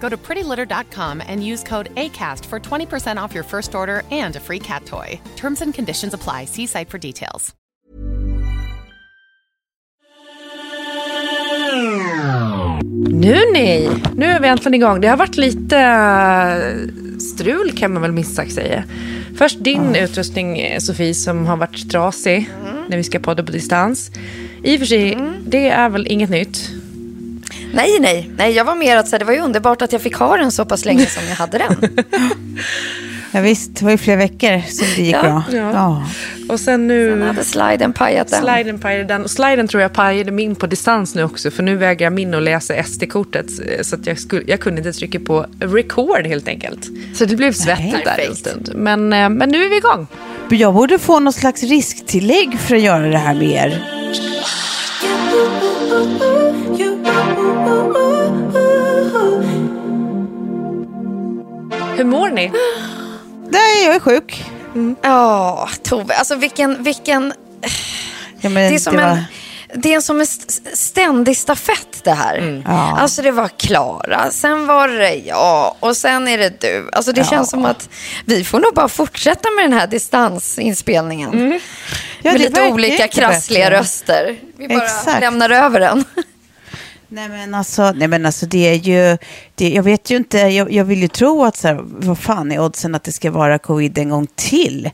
[0.00, 4.40] Go to prettylitter.com and use code ACAST for 20% off your first order and a
[4.40, 5.20] free cat toy.
[5.36, 6.46] Terms and conditions apply.
[6.46, 7.54] See site for details.
[13.12, 15.00] Nu ni, nu är vi äntligen igång.
[15.00, 18.84] Det har varit lite eh, strul kan man väl minst sagt säga.
[19.36, 22.50] Först din utrustning eh, Sofie som har varit trasig
[22.88, 24.10] när vi ska podda på distans.
[24.64, 26.79] I och för sig, det är väl inget nytt.
[27.72, 30.14] Nej, nej, nej, jag var mer att säga, det var ju underbart att jag fick
[30.16, 31.98] ha den så pass länge som jag hade den.
[33.32, 35.42] Ja, visst, det var ju flera veckor som det gick Ja, bra.
[35.52, 35.70] ja.
[35.72, 36.04] Ja.
[36.48, 37.10] Och sen nu...
[37.10, 38.42] Sen hade sliden pajat den.
[38.42, 39.24] Sliden pajade den.
[39.24, 41.50] Och sliden tror jag pajade min på distans nu också.
[41.50, 43.46] För nu vägrar min att läsa SD-kortet.
[43.66, 46.88] eh, Så att jag, skulle, jag kunde inte trycka på record helt enkelt.
[47.14, 48.70] Så det blev svettigt där en stund.
[48.74, 50.06] Men, eh, men nu är vi igång.
[50.50, 53.82] Jag borde få någon slags risktillägg för att göra det här med er.
[61.96, 62.52] Hur mår ni?
[63.50, 64.44] Nej, jag är sjuk.
[65.02, 67.32] Ja, Tove, alltså vilken, vilken...
[68.40, 69.22] Ja, Det är som var- en...
[69.74, 72.38] Det är som en st- ständig stafett det här.
[72.38, 72.62] Mm.
[72.66, 72.96] Ja.
[73.00, 76.88] Alltså det var Klara, sen var det jag och sen är det du.
[76.92, 77.26] Alltså det Ja.
[77.26, 77.88] känns som att
[78.24, 81.30] vi får nog bara fortsätta med den här distansinspelningen.
[82.22, 83.80] Ja, med det lite olika krassliga bättre.
[83.80, 84.36] röster.
[84.58, 85.20] Vi bara Exakt.
[85.20, 86.04] lämnar över den.
[87.12, 89.18] Nej men alltså, nej men alltså det är ju,
[89.54, 92.52] det, jag vet ju inte, jag, jag vill ju tro att så här, vad fan
[92.52, 94.90] är oddsen att det ska vara covid en gång till?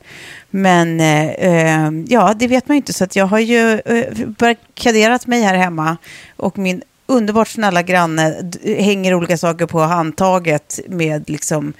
[0.49, 2.93] Men eh, eh, ja, det vet man ju inte.
[2.93, 5.97] Så att jag har ju eh, barrikaderat mig här hemma
[6.37, 11.73] och min underbart snälla granne hänger olika saker på handtaget med liksom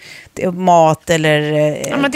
[0.54, 2.12] mat eller eh, Ja, men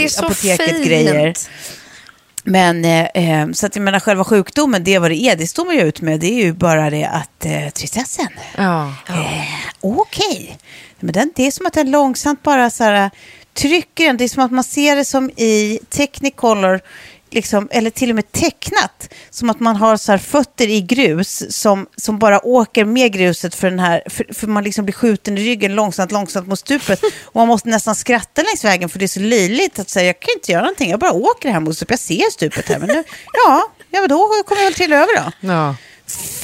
[2.44, 5.48] Men eh, eh, så att jag menar själva sjukdomen, det är vad det är, det
[5.48, 6.20] står man ju ut med.
[6.20, 8.28] Det är ju bara det att eh, tristessen.
[8.58, 8.94] Ja.
[9.10, 9.46] Eh,
[9.82, 10.58] Okej.
[11.00, 13.10] Men den, det är som att den långsamt bara så här,
[13.54, 14.18] trycker den.
[14.18, 16.82] Det är som att man ser det som i Technicolor,
[17.32, 19.14] liksom, eller till och med tecknat.
[19.30, 23.56] Som att man har så här fötter i grus som, som bara åker med gruset
[23.56, 27.02] för, den här, för, för man liksom blir skjuten i ryggen långsamt, långsamt mot stupet.
[27.24, 30.20] Och man måste nästan skratta längs vägen för det är så löjligt att säga jag
[30.20, 31.92] kan inte göra någonting, jag bara åker här mot stupet.
[31.92, 33.04] Jag ser stupet här, men nu,
[33.34, 35.32] ja, ja, då kommer jag väl trilla över då.
[35.48, 35.76] ja.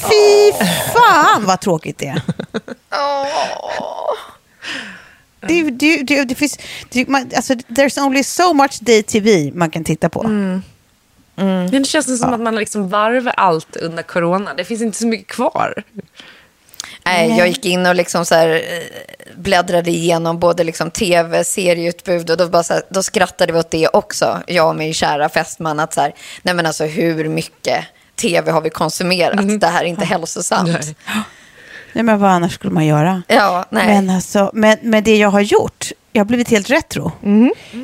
[0.02, 0.52] Fy
[0.94, 2.22] fan vad tråkigt det är.
[5.40, 6.60] Det, det, det, det finns,
[6.90, 10.24] det, man, alltså, there's only so much day TV man kan titta på.
[11.72, 14.54] Det känns som att man har liksom varvar allt under corona.
[14.54, 15.84] Det finns inte så mycket kvar.
[17.06, 22.30] Nej, jag gick in och liksom så här, eh, bläddrade igenom både liksom tv, serieutbud
[22.30, 25.30] och då, bara så här, då skrattade vi åt det också, jag och min kära
[25.30, 25.80] fästman.
[25.80, 27.86] Att så här, nej men alltså hur mycket
[28.16, 29.60] tv har vi konsumerat?
[29.60, 30.70] Det här är inte hälsosamt.
[30.70, 30.96] Nej.
[31.94, 33.24] Nej, men vad annars skulle man göra?
[33.28, 33.88] Ja, nej.
[33.88, 37.12] Men, alltså, men, men det jag har gjort, jag har blivit helt retro.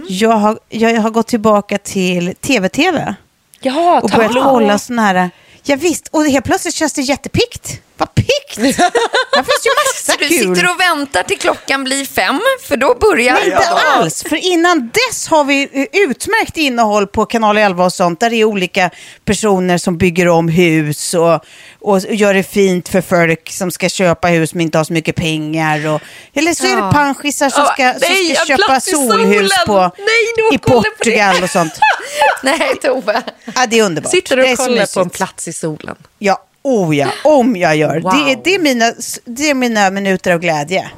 [0.07, 3.15] Jag, har, jag har gått tillbaka till tv-tv.
[3.63, 5.29] Ja, och börjat kolla såna här...
[5.63, 7.81] Ja, visst, och helt plötsligt känns det jättepikt.
[7.97, 8.57] Vad pikt!
[8.57, 10.55] Här finns ju massa Så du kul.
[10.55, 14.23] sitter och väntar till klockan blir fem, för då börjar Nej, inte alls.
[14.23, 18.19] För innan dess har vi eh, utmärkt innehåll på kanal 11 och sånt.
[18.19, 18.89] Där det är olika
[19.25, 21.45] personer som bygger om hus och,
[21.81, 25.15] och gör det fint för folk som ska köpa hus men inte har så mycket
[25.15, 25.87] pengar.
[25.87, 26.01] Och,
[26.33, 29.91] eller så är det panschisar som Ja, ska, som nej, ska en köpa solhus på,
[29.97, 30.81] Nej, du i på.
[30.83, 31.73] Portugal och sånt.
[32.43, 33.21] Nej, Tove.
[33.55, 34.11] Ja, det är underbart.
[34.11, 35.95] Sitter är och kollar på en plats i solen.
[36.19, 37.99] Ja, oh ja, om jag gör.
[37.99, 38.11] Wow.
[38.11, 38.93] Det, är, det, är mina,
[39.25, 40.91] det är mina minuter av glädje.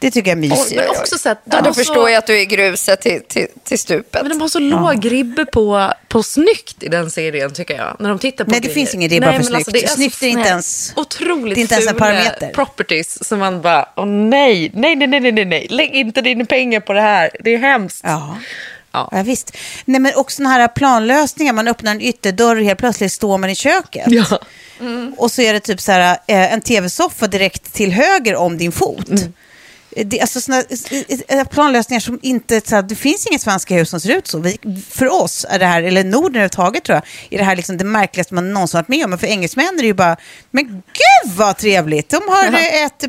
[0.00, 0.76] Det tycker jag är mysigt.
[0.76, 3.00] Men också så att de Ja, då har förstår så, jag att du är gruset
[3.00, 4.22] till, till, till stupet.
[4.22, 7.96] Men de har så låg ribbe på, på snyggt i den serien tycker jag.
[7.98, 8.74] När de tittar på Nej, det grejer.
[8.74, 9.86] finns ingen ribba Nej, för alltså, snyggt.
[9.86, 10.92] det är snyggt så är inte ens...
[10.96, 12.50] Otroligt det är inte ens en parameter.
[12.54, 16.80] properties som man bara, åh nej, nej, nej, nej, nej, nej, lägg inte dina pengar
[16.80, 18.00] på det här, det är hemskt.
[18.04, 18.36] Ja.
[18.92, 19.08] Ja.
[19.12, 19.56] Ja, visst.
[19.84, 21.52] Nej, men också sådana här planlösningar.
[21.52, 24.04] Man öppnar en ytterdörr och helt plötsligt står man i köket.
[24.06, 24.40] Ja.
[25.16, 28.72] Och så är det typ så här, eh, en tv-soffa direkt till höger om din
[28.72, 29.08] fot.
[29.08, 29.32] Mm.
[30.04, 30.62] Det, alltså såna,
[31.28, 34.38] eh, planlösningar som inte, så här, det finns inga svenska hus som ser ut så.
[34.38, 34.58] Vi,
[34.90, 37.84] för oss är det här, eller Norden överhuvudtaget tror jag, är det här liksom det
[37.84, 39.10] märkligaste man någonsin varit med om.
[39.10, 40.16] Men för engelsmän är det ju bara,
[40.50, 43.04] men gud vad trevligt, de har eh, ett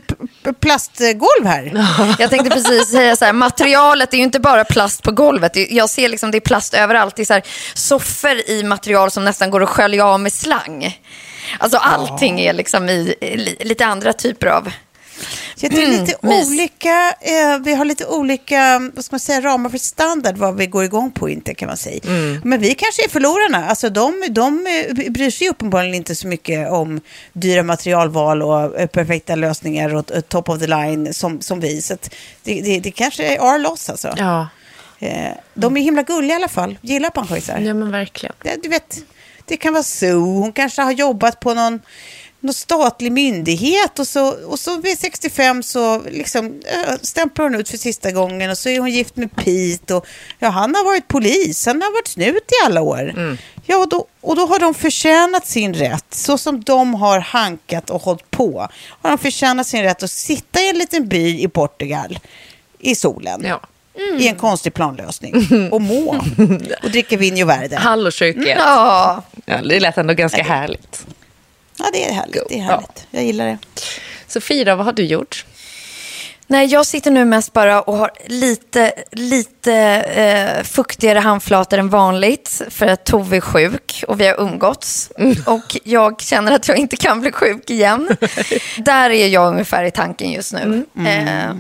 [0.60, 1.86] plastgolv här.
[2.20, 5.52] Jag tänkte precis säga så här, materialet är ju inte bara plast på golvet.
[5.70, 7.16] Jag ser liksom det är plast överallt.
[7.16, 7.44] Det är så här,
[7.74, 11.00] soffor i material som nästan går att skölja av med slang.
[11.60, 14.72] Alltså allting är liksom i, i li- lite andra typer av...
[15.56, 16.48] Så det är lite mys.
[16.50, 20.66] olika, eh, vi har lite olika vad ska man säga, ramar för standard vad vi
[20.66, 22.00] går igång på inte kan man säga.
[22.44, 23.66] Men vi kanske är förlorarna.
[23.70, 24.64] Alltså de, de
[25.10, 27.02] bryr sig uppenbarligen inte så mycket om
[27.34, 31.82] dyra materialval och eh, perfekta lösningar och eh, top of the line som, som vi.
[31.82, 31.98] Så
[32.44, 34.14] det, det, det kanske är our loss alltså.
[34.18, 34.48] Ja,
[35.02, 36.78] Eh, de är himla gulliga i alla fall.
[36.82, 37.60] Gillar panschisar.
[37.60, 38.36] ja men verkligen.
[38.44, 38.98] Det, du vet,
[39.50, 40.12] det kan vara så.
[40.12, 41.82] Hon kanske har jobbat på någon,
[42.40, 47.70] någon statlig myndighet och så, och så vid 65 så liksom, äh, stämplar hon ut
[47.70, 50.08] för sista gången och så är hon gift med Pete och
[50.40, 53.14] ja, han har varit polis, han har varit snut i alla år.
[53.66, 57.90] Ja, och då, och då har de förtjänat sin rätt, så som de har hankat
[57.90, 58.68] och hållit på.
[59.02, 62.20] Har de förtjänat sin rätt att sitta i en liten by i Portugal
[62.80, 63.42] i solen.
[63.46, 63.62] Ja.
[64.20, 65.34] I en konstig planlösning.
[65.72, 66.10] Och må.
[66.84, 67.76] Och dricka Vinho Verde.
[67.76, 68.58] Hallonköket.
[68.58, 71.06] Ja, Ja, det lät ändå ganska härligt.
[71.78, 72.50] Ja, det är härligt.
[72.50, 73.08] Det är härligt.
[73.12, 73.58] Jag gillar det.
[74.28, 75.46] Sofia, vad har du gjort?
[76.48, 82.62] Nej, jag sitter nu mest bara och har lite, lite eh, fuktigare handflator än vanligt
[82.70, 85.12] för att Tove är sjuk och vi har umgåtts.
[85.46, 88.10] Och jag känner att jag inte kan bli sjuk igen.
[88.78, 90.86] Där är jag ungefär i tanken just nu.
[91.08, 91.56] Eh,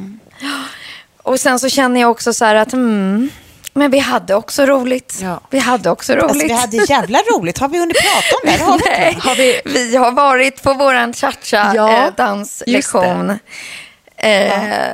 [1.18, 3.30] och sen så känner jag också så här att, mm,
[3.74, 5.20] men vi hade också roligt.
[5.22, 5.40] Ja.
[5.50, 6.24] Vi hade också roligt.
[6.32, 7.58] Alltså, vi hade jävla roligt.
[7.58, 8.64] Har vi hunnit prata om det?
[8.64, 8.82] Har.
[9.00, 9.96] Nej, Har vi- vi...
[9.96, 12.12] har varit på vår cha-cha Ja.
[14.18, 14.94] Eh,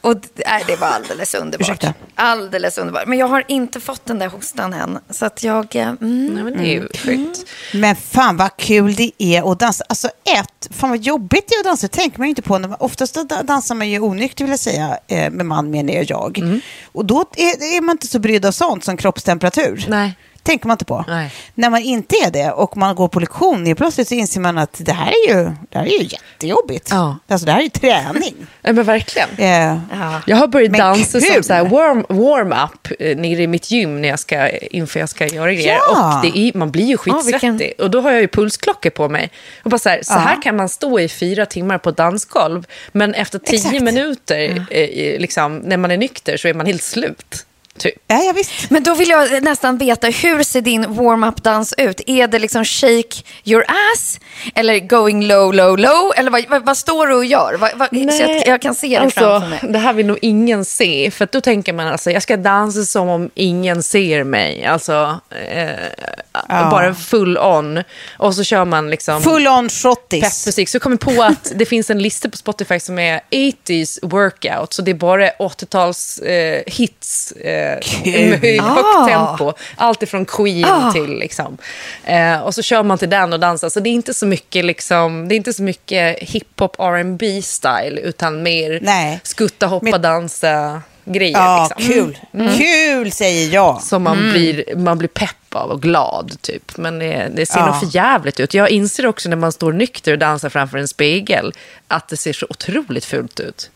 [0.00, 0.14] och
[0.46, 1.60] nej, det var alldeles underbart.
[1.68, 1.94] Ursäkta?
[2.14, 3.06] Alldeles underbart.
[3.06, 4.98] Men jag har inte fått den där hostan än.
[5.10, 5.76] Så att jag...
[5.76, 6.26] eh, Mm.
[6.34, 7.38] Nej, men det är ju sjukt.
[7.74, 9.84] Men fan vad kul det är att dansa.
[9.88, 11.88] Alltså ett, fan vad jobbigt det är att dansa.
[11.88, 12.58] Tänker man ju inte på.
[12.58, 14.98] När man, oftast da- dansar man ju onykter vill jag säga.
[15.08, 16.04] Eh, med man menar jag.
[16.10, 16.38] jag.
[16.38, 16.60] Mm.
[16.92, 19.84] Och då är, är man inte så brydd av sånt som kroppstemperatur.
[19.88, 20.16] Nej.
[20.42, 21.04] Tänker man inte på.
[21.08, 21.30] Nej.
[21.54, 24.76] När man inte är det och man går på lektion, plötsligt så inser man att
[24.78, 26.88] det här är ju, det här är ju jättejobbigt.
[26.90, 27.16] Ja.
[27.28, 28.34] Alltså det här är ju träning.
[28.64, 29.28] Ja, men verkligen.
[29.38, 29.78] Eh,
[30.26, 34.00] Jag har börjat Men dansa som så här warm, warm-up eh, nere i mitt gym
[34.02, 35.76] när jag ska, inför jag ska göra grejer.
[35.88, 36.16] Ja!
[36.16, 37.50] Och det är, man blir ju skitsvettig.
[37.52, 39.30] vilken- Och då har jag ju pulsklockor på mig.
[39.62, 42.66] Och bara så här, så här kan man stå i fyra timmar på dansgolv.
[42.92, 43.80] Men efter tio Exakt.
[43.82, 47.46] minuter, eh, liksom, när man är nykter, så är man helt slut.
[47.78, 47.94] Typ.
[48.06, 48.70] ja, ja, visst.
[48.70, 52.00] Men då vill jag nästan veta, hur ser din warm-up-dans ut?
[52.06, 54.20] Är det liksom shake your ass?
[54.54, 56.12] Eller going low, low, low?
[56.16, 57.54] Eller vad, vad, vad står du och gör?
[57.54, 59.72] Vad, vad, så jag, jag kan se det alltså, framför mig.
[59.72, 61.10] Det här vill nog ingen se.
[61.10, 64.64] För då tänker man alltså, jag ska dansa som om ingen ser mig.
[64.64, 67.82] Alltså, eh, bara full on.
[68.18, 69.22] Och så kör man liksom...
[69.22, 70.20] Full on shottis.
[70.20, 70.68] Peppmusik.
[70.68, 74.72] Så jag kom på att det finns en lista på Spotify som är 80s workout.
[74.72, 77.61] Så det är bara 80-tals eh, hits eh,
[78.04, 79.06] med högt Ah.
[79.08, 79.52] tempo.
[79.76, 81.58] Allt ifrån Queen till liksom.
[82.04, 83.68] Eh, och så kör man till den och dansar.
[83.68, 88.00] Så det är inte så mycket, liksom, det är inte så mycket hiphop R&B style
[88.00, 89.20] utan mer Nej.
[89.22, 91.38] skutta, hoppa, Men- dansa grejer.
[91.38, 91.94] Ja, liksom.
[91.94, 92.18] kul.
[92.58, 93.82] Kul säger jag.
[93.82, 96.76] Som man, blir, man blir pepp av och glad, typ.
[96.76, 97.66] Men det, det ser Ja.
[97.66, 98.54] nog för jävligt ut.
[98.54, 101.52] Jag inser också när man står nykter och dansar framför en spegel
[101.88, 103.70] att det ser så otroligt fult ut.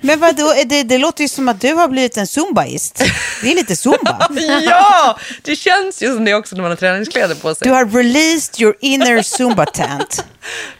[0.00, 3.04] Men vadå, det, det låter ju som att du har blivit en zumbaist.
[3.42, 4.28] Det är lite zumba.
[4.62, 7.68] ja, det känns ju som det också när man har träningskläder på sig.
[7.68, 10.24] Du har released your inner zumba-tant.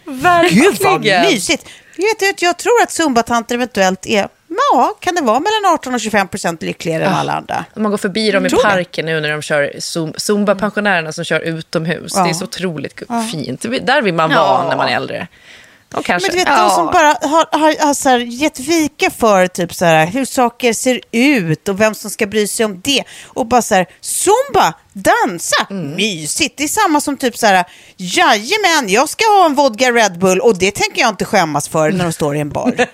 [0.05, 0.65] Verkligen.
[0.65, 1.65] Gud vad mysigt.
[1.97, 4.29] Vet du, jag tror att zumbatanter eventuellt är,
[4.73, 7.65] ja, kan det vara mellan 18 och 25 procent lyckligare än alla andra?
[7.75, 9.73] Om man går förbi dem i parken nu när de kör
[10.19, 12.13] Zumba-pensionärerna som kör utomhus.
[12.15, 12.25] Ja.
[12.25, 13.03] Det är så otroligt
[13.33, 13.63] fint.
[13.83, 15.29] Där vill man vara när man är äldre.
[15.95, 16.29] Och kanske.
[16.29, 19.75] Men du vet, de som bara har, har, har så här, gett vika för typ
[19.75, 23.05] så här, hur saker ser ut och vem som ska bry sig om det.
[23.27, 25.67] Och bara så här, zumba, dansa,
[25.97, 26.57] mysigt.
[26.57, 27.65] Det är samma som typ så här,
[27.97, 31.91] jajamän, jag ska ha en vodka Red Bull och det tänker jag inte skämmas för
[31.91, 32.75] när de står i en bar.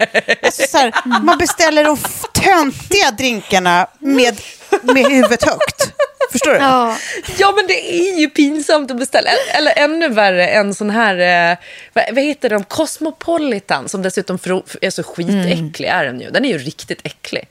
[0.42, 1.96] alltså, så här, man beställer de
[2.32, 4.40] töntiga drinkarna med,
[4.82, 5.92] med huvudet högt.
[6.32, 6.56] Förstår du?
[6.56, 6.96] Ja.
[7.38, 9.30] Ja, men det är ju pinsamt att beställa.
[9.54, 11.58] Eller ännu värre, en sån här, eh,
[11.92, 14.38] vad, vad heter de, Cosmopolitan, som dessutom
[14.80, 16.30] är så skitäcklig, är den ju.
[16.30, 17.48] Den är ju riktigt äcklig.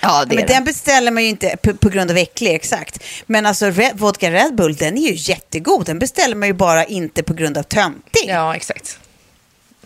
[0.00, 0.54] Ja, det Men är det.
[0.54, 3.04] den beställer man ju inte på, på grund av äcklig, exakt.
[3.26, 5.86] Men alltså Red, vodka Red Bull, den är ju jättegod.
[5.86, 8.24] Den beställer man ju bara inte på grund av töntig.
[8.26, 8.98] Ja, exakt.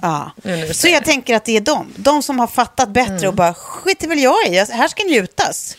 [0.03, 0.31] Ja.
[0.45, 1.93] Nu Så jag tänker att det är de.
[1.97, 3.29] De som har fattat bättre Mm.
[3.29, 5.77] och bara skiter väl jag i, här ska njutas.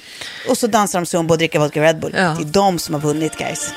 [0.49, 2.13] Och så dansar de zumba och dricker vodka Red Bull.
[2.17, 2.21] Ja.
[2.21, 3.73] Det är de som har vunnit guys.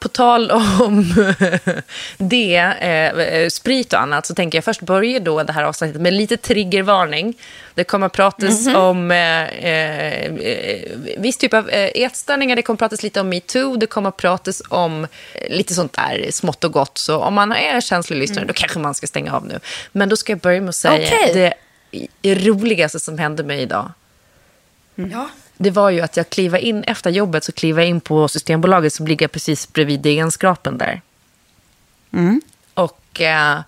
[0.00, 1.14] På tal om
[2.18, 6.12] det, eh, sprit och annat, så tänker jag först börja då det här avsnittet med
[6.12, 7.34] lite triggervarning.
[7.74, 10.32] Det kommer att pratas om eh, eh,
[11.18, 14.16] viss typ av eh, ätstörningar, det kommer att pratas lite om metoo, det kommer att
[14.16, 15.04] pratas om
[15.34, 16.98] eh, lite sånt där smått och gott.
[16.98, 19.60] Så om man är känslig lyssnare, då kanske man ska stänga av nu.
[19.92, 21.54] Men då ska jag börja med att säga Okej.
[22.20, 23.92] det roligaste som hände mig idag.
[24.94, 25.28] Ja.
[25.62, 29.06] Det var ju att jag kliva in efter jobbet så kliva in på Systembolaget som
[29.06, 31.00] ligger precis bredvid DN-skrapen där.
[32.74, 33.58] Och eh,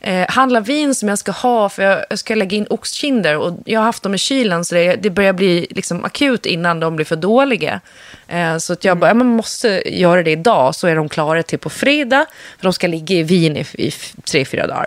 [0.00, 3.58] eh, handla vin som jag ska ha för jag, jag ska lägga in oxkinder och
[3.64, 6.96] jag har haft dem i kylen så det, det börjar bli liksom akut innan de
[6.96, 7.80] blir för dåliga.
[8.28, 11.42] Eh, så att jag bara, ja, man måste göra det idag så är de klara
[11.42, 12.26] till på fredag.
[12.58, 13.90] För de ska ligga i vin i, i
[14.24, 14.86] tre, fyra dagar.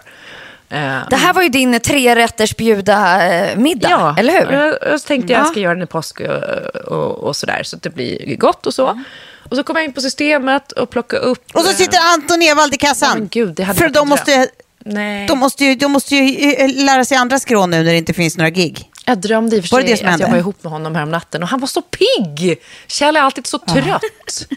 [0.69, 4.51] Eh, Det här var ju din trerätters bjuda eh, middag, Ja, eller hur?
[4.53, 5.45] Jag, jag tänkte jag Ja.
[5.45, 8.73] ska göra den i påsk och, och, och sådär, så att det blir gott och
[8.73, 9.03] så.
[9.49, 11.43] Och så kom jag in på systemet och plockade upp...
[11.53, 13.09] Och så eh, sitter Anton Ewald i kassan.
[13.13, 14.47] Ja, men gud, det hade För de måste.
[14.85, 15.27] Nej.
[15.27, 18.13] de, måste ju, de måste ju eh, lära sig andra skrån nu när det inte
[18.13, 18.89] finns några gig.
[19.05, 20.95] Jag drömde i och för det sig det som att jag var ihop med honom
[20.95, 22.59] här om natten och han var så pigg.
[22.87, 24.01] Kjell är alltid så trött.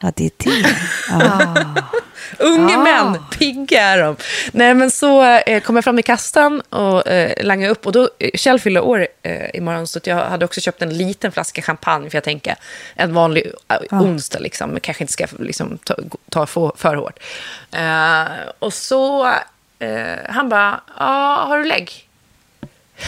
[0.00, 0.30] Ja, det är
[0.62, 0.76] det.
[1.10, 1.54] Ja.
[2.38, 2.82] Unga Ah.
[2.82, 4.16] män, pigga är de.
[4.52, 7.86] Nej, men så eh, kom jag fram i kassan och eh, langade upp.
[7.86, 11.32] Och då, eh, Kjell fyller år eh, imorgon, så jag hade också köpt en liten
[11.32, 12.10] flaska champagne.
[12.10, 12.54] För jag tänker,
[12.94, 15.94] en vanlig eh, onsdag, liksom, kanske inte ska liksom, ta,
[16.30, 17.18] ta för, för hårt.
[17.72, 18.24] Eh,
[18.58, 19.26] och så,
[19.78, 22.08] eh, han bara, ja, har du lägg?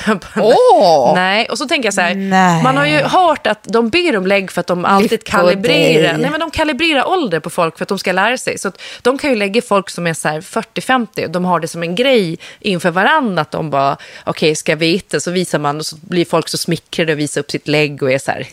[0.37, 1.15] Åh!
[1.15, 2.63] Nej, och så tänker jag så här, Nej.
[2.63, 6.31] man har ju hört att de ber om lägg för att de alltid kalibrerar, nej
[6.31, 8.59] men de kalibrerar ålder på folk för att de ska lära sig.
[8.59, 11.69] Så att de kan ju lägga folk som är så här 40-50, de har det
[11.69, 15.77] som en grej inför varandra att de bara, okej ska jag veta, så visar man
[15.77, 18.47] och så blir folk så smickrade och visar upp sitt lägg och är så här,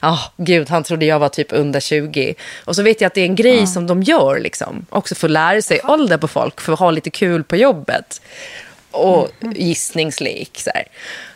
[0.00, 2.34] ja gud han trodde jag var typ under 20.
[2.64, 5.26] Och så vet jag att det är en grej som de gör liksom, också för
[5.26, 8.20] att lära sig ålder på folk, för att ha lite kul på jobbet
[8.92, 10.50] och gissningslek.
[10.54, 10.70] Så.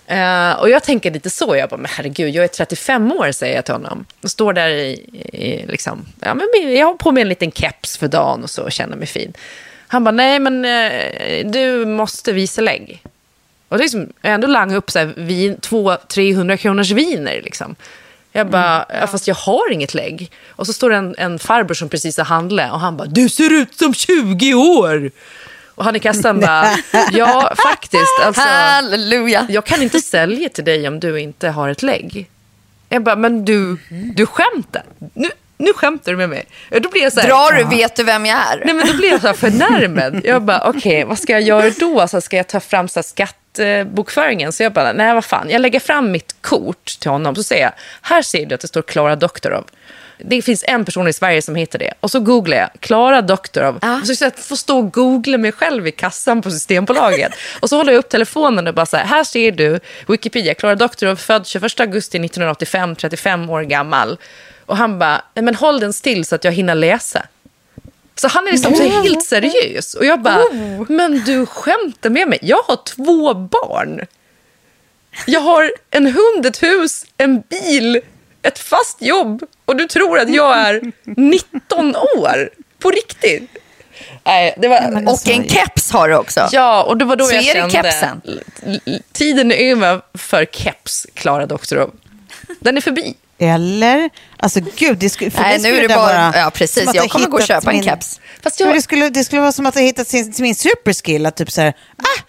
[0.07, 3.55] Eh, och jag tänker lite så, jag bara, men herregud, jag är 35 år, säger
[3.57, 4.05] jag till honom.
[4.23, 4.93] Och står där i,
[5.33, 8.63] i liksom, ja, men jag har på mig en liten keps för dagen och så
[8.63, 9.33] och känner mig fin.
[9.89, 13.03] Han bara, nej men eh, du måste visa lägg.
[13.69, 17.77] Och liksom, jag ändå langat upp så här, vin, två 300 kronors viner liksom.
[18.33, 20.31] Jag bara, ja, fast jag har inget lägg.
[20.49, 23.29] Och så står det en, en farbror som precis har handlat och han bara, du
[23.29, 25.11] ser ut som 20 år.
[25.77, 26.71] Och han i kassan bara,
[27.13, 28.21] ja faktiskt.
[28.23, 29.47] Alltså, Halleluja!
[29.49, 32.31] jag kan inte sälja till dig om du inte har ett lägg.
[32.89, 34.83] Jag bara, men du, du skämtar.
[35.15, 36.47] Nu, nu skämtar du med mig.
[36.71, 38.63] Då blir jag så här, Drar du vet du vem jag är.
[38.65, 40.21] Nej, men då blir jag så här förnärmad.
[40.25, 42.09] Jag bara, okej, vad ska jag göra då?
[42.09, 44.53] Så ska jag ta fram så skattebokföringen?
[44.53, 47.35] Så jag bara, nej vad fan, jag lägger fram mitt kort till honom.
[47.35, 49.65] Så säger jag, här ser du att det står Klara Doktorov.
[50.19, 51.93] Det finns en person i Sverige som heter det.
[52.01, 53.79] Och så googlar jag, Klara Doktorov.
[53.83, 54.01] Ja.
[54.01, 57.33] Och så jag får stå och googla mig själv i kassan på Systembolaget.
[57.61, 60.75] och så håller jag upp telefonen och bara så här, här ser du Wikipedia, Klara
[60.75, 64.19] Doktorov, född 21 augusti 1985, 35 år gammal.
[64.67, 67.23] Och han bara, "Nej, men håll den still så att jag hinner läsa.
[68.15, 69.95] Så han är liksom så helt seriös.
[69.95, 70.43] Och jag bara,
[70.89, 72.39] men du skämtar med mig.
[72.43, 74.01] Jag har två barn.
[75.27, 78.01] Jag har en hund, ett hus, en bil,
[78.47, 79.43] ett fast jobb.
[79.65, 80.81] Och du tror att jag är
[81.17, 82.51] 19 år.
[82.79, 83.51] På riktigt.
[84.25, 86.49] Nej, det var, men Och alltså, en keps har du också.
[86.53, 87.91] Ja, och det var då Så jag är det kände...
[87.91, 88.21] kepsen?
[89.13, 91.91] Tiden är över för keps, Klara Doktorov.
[92.61, 93.15] Den är förbi.
[93.39, 94.11] Eller?
[94.37, 96.91] Alltså gud, det skulle, för Nej, nu skulle är det bara- vara ja, precis.
[96.95, 98.21] Jag kommer gå och köpa en min- keps.
[98.43, 101.37] Fast jag, det, skulle, det skulle vara som att ha hittat sin, min superskill, att
[101.37, 102.21] typ så här, ah,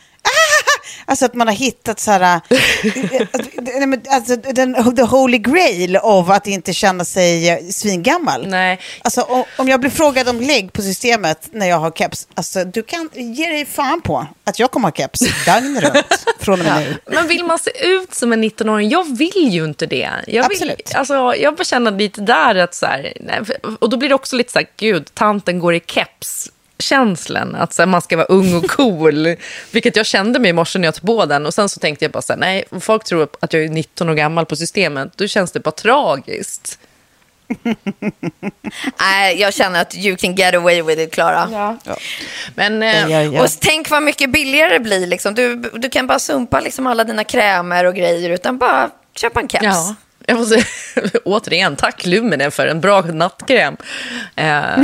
[1.08, 2.42] alltså att man har hittat så här,
[3.88, 8.48] men alltså den, the holy grail av att inte känna sig eh, svingammal.
[8.48, 8.80] Nej.
[9.02, 12.84] Alltså om, jag blir frågad om lägg på systemet när jag har keps, alltså du
[12.84, 16.80] kan ge dig fan på att jag kommer ha keps dygnet runt från och med
[16.80, 17.14] nu.
[17.14, 18.90] Men vill man se ut som en 19-åring?
[18.90, 20.10] Jag vill ju inte det.
[20.28, 20.96] Jag vill, Absolut.
[20.96, 23.14] Alltså, jag känner lite där att så här,
[23.80, 26.50] och då blir det också lite så här, gud, tanten går i keps.
[26.80, 29.36] Känslan att så här, man ska vara ung och cool.
[29.72, 31.46] Vilket jag kände mig i morse när jag tog på den.
[31.46, 34.10] Och sen så tänkte jag bara så här, nej, folk tror att jag är 19
[34.10, 35.12] år gammal på systemet.
[35.16, 36.80] Då känns det bara tragiskt.
[39.00, 41.48] Nej, jag känner att you can get away with it, Klara.
[42.56, 43.44] Men eh, Ja, ja, ja.
[43.44, 45.08] Och tänk vad mycket billigare det blir.
[45.08, 45.36] Liksom.
[45.36, 49.50] Du, du kan bara sumpa liksom alla dina krämer och grejer, utan bara köpa en
[49.50, 49.66] keps.
[50.30, 50.34] Ja.
[50.34, 50.66] Jag måste,
[51.26, 53.78] återigen, tack Lumene för en bra nattkräm.
[54.36, 54.80] Eh,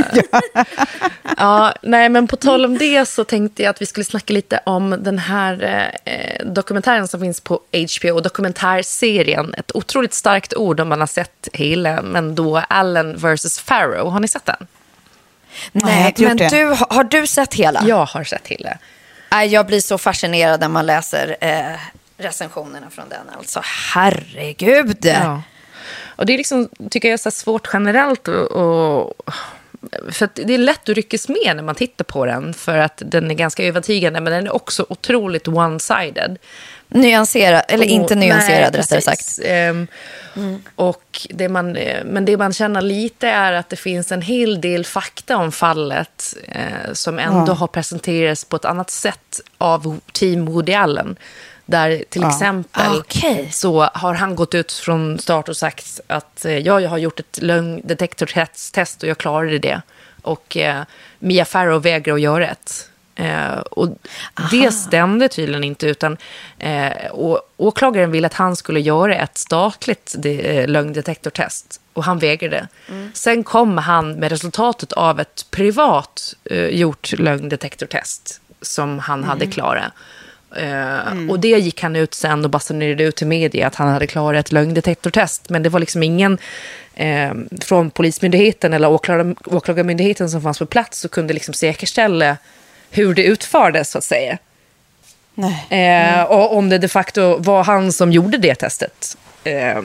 [1.36, 4.60] ja, nej, men på tal om det så tänkte jag att vi skulle snacka lite
[4.64, 5.62] om den här
[6.04, 9.54] eh, dokumentären som finns på HBO, dokumentärserien.
[9.54, 13.58] Ett otroligt starkt ord om man har sett hela, men då Allen vs.
[13.58, 14.10] Farrow.
[14.10, 14.66] Har ni sett den?
[15.72, 17.82] Nej, men du, har du sett hela?
[17.86, 18.78] Jag har sett hela.
[19.46, 21.78] Jag blir så fascinerad när man läser eh,
[22.16, 23.28] recensionerna från den.
[23.38, 23.60] Alltså,
[23.94, 24.98] herregud.
[25.00, 25.42] Ja.
[26.16, 29.34] Och det är liksom, tycker jag, så här svårt generellt och, och
[30.10, 33.02] för att det är lätt att ryckas med när man tittar på den, för att
[33.06, 36.36] den är ganska övertygande, men den är också otroligt one-sided.
[36.88, 39.40] Nyanserad, eller inte Och- nyanserad nej, rättare sagt.
[39.44, 39.86] Ehm,
[40.76, 41.72] och det man,
[42.04, 46.36] men det man känner lite är att det finns en hel del fakta om fallet
[46.48, 51.16] eh, som ändå har presenterats på ett annat sätt av Team Woody Allen.
[51.66, 53.48] Där till exempel Ah, okej.
[53.52, 57.20] så har han gått ut från start och sagt att eh, ja, jag har gjort
[57.20, 59.82] ett lögndetektortest och jag klarade det.
[60.22, 60.82] Och eh,
[61.18, 62.90] Mia Farrow vägrar att göra ett.
[63.14, 63.88] Eh, och
[64.50, 66.16] det stämde tydligen inte, utan
[66.58, 71.80] eh, och, åklagaren ville att han skulle göra ett statligt de, eh, lögndetektortest.
[71.92, 72.68] Och han vägrade.
[73.14, 79.92] Sen kom han med resultatet av ett privat eh, gjort lögndetektortest som han hade klarat.
[80.56, 84.06] Eh, Och det gick han ut sen och basunerade ut till media att han hade
[84.06, 85.50] klarat ett lögndetektortest.
[85.50, 86.38] Men det var liksom ingen
[86.94, 92.36] eh, från Polismyndigheten eller åklagar, Åklagarmyndigheten som fanns på plats och kunde liksom säkerställa
[92.90, 94.38] hur det utfördes, så att säga.
[95.68, 99.16] Eh, och om det de facto var han som gjorde det testet.
[99.44, 99.80] Eh,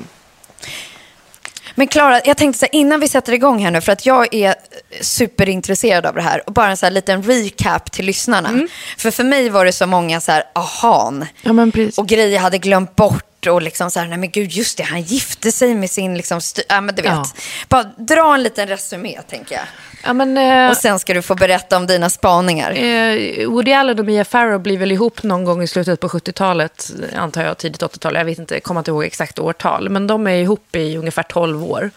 [1.79, 4.33] Men Klara, jag tänkte så här, innan vi sätter igång här nu, för att jag
[4.33, 4.55] är
[5.01, 6.41] superintresserad av det här.
[6.45, 8.67] Och bara en så här liten recap till lyssnarna.
[8.97, 11.25] För för mig var det så många så här, ahan.
[11.41, 11.51] Ja.
[11.97, 13.28] Och grejer jag hade glömt bort.
[13.47, 16.41] Och liksom så här, nej men gud, just det, han gifte sig med sin, liksom,
[16.69, 17.11] ja men du vet.
[17.11, 17.25] Ja.
[17.69, 19.63] Bara dra en liten resumé, tänker jag.
[20.03, 22.71] ja, men, eh, Och sen ska du få berätta om dina spaningar.
[22.71, 26.91] Eh, Woody Allen och Mia Farrow blir väl ihop någon gång i slutet på 70-talet,
[27.15, 28.15] antar jag, tidigt 80-tal.
[28.15, 29.89] Jag vet inte, kommer inte ihåg exakt årtal.
[29.89, 31.91] Men de är ihop i ungefär 12 år.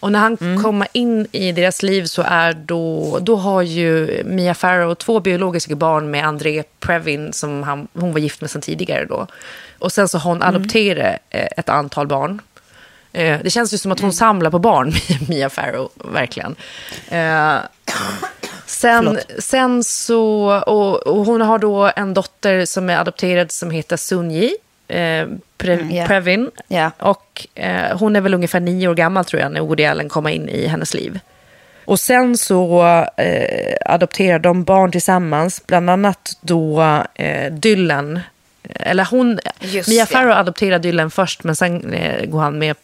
[0.00, 4.54] Och när han kommer in i deras liv så är då, då har ju Mia
[4.54, 9.04] Farrow två biologiska barn med André Previn som han, hon var gift med sedan tidigare
[9.04, 9.26] då.
[9.78, 12.40] Och sen så har hon adopterat eh, ett antal barn.
[13.12, 14.92] Eh, Det känns ju som att hon samlar på barn,
[15.28, 16.56] Mia Farrow, verkligen.
[17.08, 17.56] Eh,
[18.68, 23.96] Sen, sen så, och, och hon har då en dotter som är adopterad som heter
[23.96, 24.56] Sunji
[24.88, 26.06] eh, Pre, ja.
[26.06, 26.50] Previn.
[26.68, 26.90] Ja.
[26.98, 30.30] Och eh, hon är väl ungefär nio år gammal tror jag när Woody Allen kommer
[30.30, 31.20] in i hennes liv.
[31.84, 32.82] Och sen så
[33.16, 36.82] eh, adopterar de barn tillsammans, bland annat då
[37.14, 38.20] eh, Dylan.
[38.74, 40.06] Eller hon, Just Mia.
[40.06, 42.76] Farrow adopterar Dylan först, men sen eh, går han med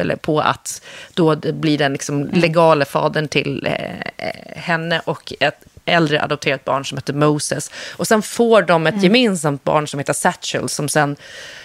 [0.00, 0.82] eller på att
[1.14, 6.98] då blir den liksom legala fadern till eh, henne och ett äldre adopterat barn som
[6.98, 7.70] heter Moses.
[7.96, 11.16] Och sen får de ett gemensamt barn som heter Satchel som sen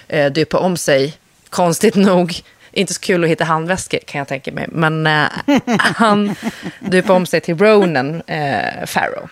[0.07, 1.13] eh, döper om sig,
[1.49, 5.27] konstigt nog, inte så kul att hitta handväskor kan jag tänka mig, men eh,
[5.77, 6.35] han
[6.79, 9.29] döper om sig till Ronan eh, Farrow.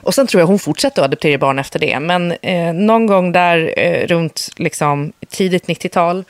[0.00, 2.00] Och sen tror jag hon fortsätter att adoptera barn efter det.
[2.00, 6.24] Men eh, någon gång där eh, runt liksom, tidigt 90-tal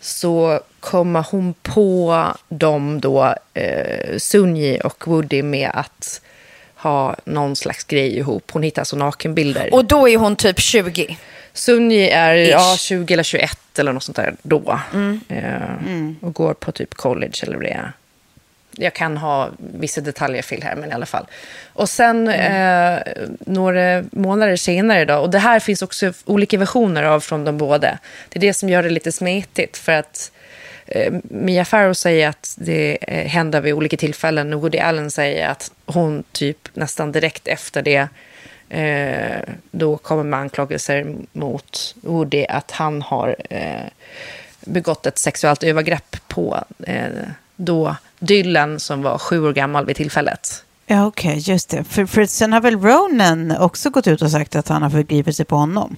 [0.00, 6.20] så kommer hon på dem då, eh, Sunji och Woody, med att
[6.82, 8.50] ha någon slags grej ihop.
[8.52, 9.74] Hon hittar alltså nakenbilder.
[9.74, 11.16] Och då är hon typ 20.
[11.52, 12.92] Sunji är ja, Ish.
[12.92, 13.06] Mm.
[13.06, 14.80] 20 eller 21 eller något sånt där då.
[15.28, 17.92] Eh, Och går på typ college eller vad det är.
[18.76, 21.26] jag kan ha vissa detaljer fel här, men i alla fall.
[21.72, 22.98] Och sen eh,
[23.40, 27.98] några månader senare då, och det här finns också olika versioner av från de båda.
[28.28, 30.32] Det är det som gör det lite smetigt, för att
[31.22, 35.72] Mia Farrow säger att det eh, händer vid olika tillfällen och Woody Allen säger att
[35.86, 38.08] hon typ nästan direkt efter det
[38.68, 43.86] eh, då kommer med anklagelser mot Woody att han har eh,
[44.60, 47.04] begått ett sexuellt övergrepp på eh,
[47.56, 50.64] då Dylan som var sju år gammal vid tillfället.
[50.86, 51.84] Ja, okej, okay, just det.
[51.84, 55.36] För, för sen har väl Ronan också gått ut och sagt att han har förgripit
[55.36, 55.96] sig på honom?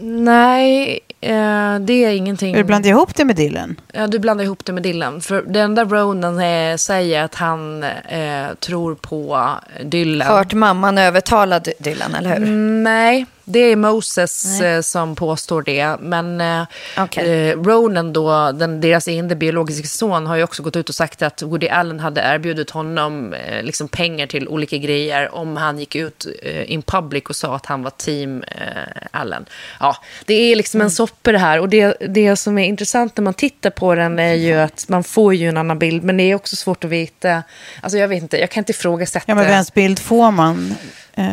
[0.00, 2.54] Nej, eh, det är ingenting.
[2.54, 3.80] Du blandar ihop det med Dylan?
[3.92, 5.20] Ja, du blandar ihop det med Dylan.
[5.20, 9.48] För det enda Ronan eh, säger att han eh, tror på
[9.84, 10.28] Dylan.
[10.28, 12.36] Hört mamman övertala Dylan, eller hur?
[12.36, 15.96] Mm, nej, det är Moses eh, som påstår det.
[16.00, 16.62] Men eh,
[17.04, 17.28] okay.
[17.28, 21.22] eh, Ronan, då, den, deras enda biologiska son, har ju också gått ut och sagt
[21.22, 25.96] att Woody Allen hade erbjudit honom eh, liksom pengar till olika grejer om han gick
[25.96, 29.46] ut eh, in public och sa att han var team eh, Allen.
[29.80, 30.90] Ja, det är liksom en mm.
[30.90, 31.60] soppa det här.
[31.60, 35.04] Och det, det som är intressant när man tittar på den är ju att man
[35.04, 36.04] får ju en annan bild.
[36.04, 37.42] Men det är också svårt att veta.
[37.80, 39.24] Alltså jag vet inte, jag kan inte ifrågasätta.
[39.28, 40.74] Ja, men vems bild får man?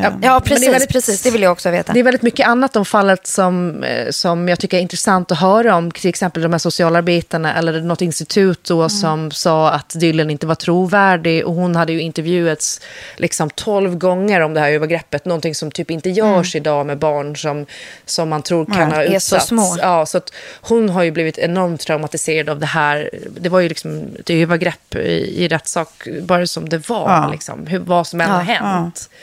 [0.04, 1.22] Ja, ja precis, det väldigt, precis.
[1.22, 1.94] Det vill jag också veta.
[1.94, 5.40] Det är väldigt mycket annat om fallet som, eh, som jag tycker är intressant att
[5.40, 5.92] höra om.
[5.92, 8.90] Till exempel de här socialarbetarna eller något institut då mm.
[8.90, 11.46] som sa att Dylan inte var trovärdig.
[11.46, 12.82] Och hon hade ju intervjuats
[13.16, 15.26] liksom tolv gånger om det här övergreppet.
[15.26, 16.62] Någonting som typ inte görs mm.
[16.62, 17.66] idag med barn som,
[18.06, 19.34] som man tror kan ha utsatts.
[19.34, 19.78] Är så små.
[19.82, 23.10] Ja, så att hon har ju blivit enormt traumatiserad av det här.
[23.40, 27.10] Det var ju liksom ett övergrepp i, i rättssak, bara som det var.
[27.10, 27.30] Ja.
[27.32, 29.10] Liksom, hur, vad som än ja, har hänt.
[29.12, 29.18] Ja.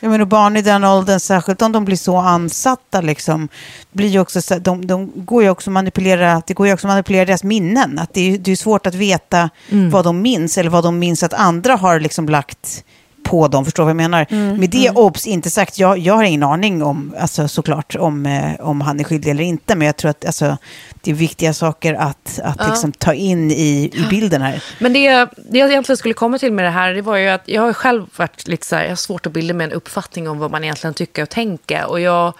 [0.00, 3.48] Ja, men och barn i den åldern, särskilt om de blir så ansatta, liksom,
[3.92, 7.24] blir ju också, de, de går ju också manipulera, det går ju också att manipulera
[7.24, 7.98] deras minnen.
[7.98, 9.90] Att det, är, det är svårt att veta mm.
[9.90, 12.84] vad de minns eller vad de minns att andra har liksom lagt
[13.22, 14.26] på dem, förstår vad jag menar?
[14.30, 14.96] Mm, Med det mm.
[14.96, 19.00] obs, inte sagt, jag, jag har ingen aning om, alltså, såklart, om, eh, om han
[19.00, 20.56] är skyldig eller inte, men jag tror att alltså,
[21.00, 22.66] det är viktiga saker att, att ja.
[22.68, 24.62] liksom, ta in i, i bilden här.
[24.78, 27.42] Men det, det jag egentligen skulle komma till med det här, det var ju att
[27.44, 30.28] jag har själv varit lite så här, jag har svårt att bilda mig en uppfattning
[30.28, 31.86] om vad man egentligen tycker och tänker.
[31.86, 32.32] Och jag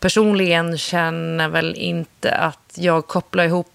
[0.00, 3.66] personligen känner väl inte att jag kopplar ihop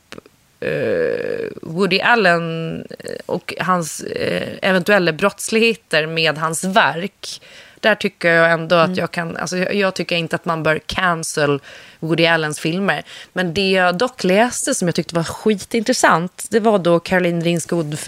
[1.61, 2.87] Woody Allen
[3.25, 7.41] och hans uh, eventuella brottsligheter med hans verk.
[7.79, 8.99] Där tycker jag ändå att mm.
[8.99, 11.61] jag kan, alltså jag, jag, tycker inte att man bör cancel
[11.99, 13.03] Woody Allens filmer.
[13.33, 17.99] Men det jag dock läste som jag tyckte var skitintressant, det var då Caroline Ringskog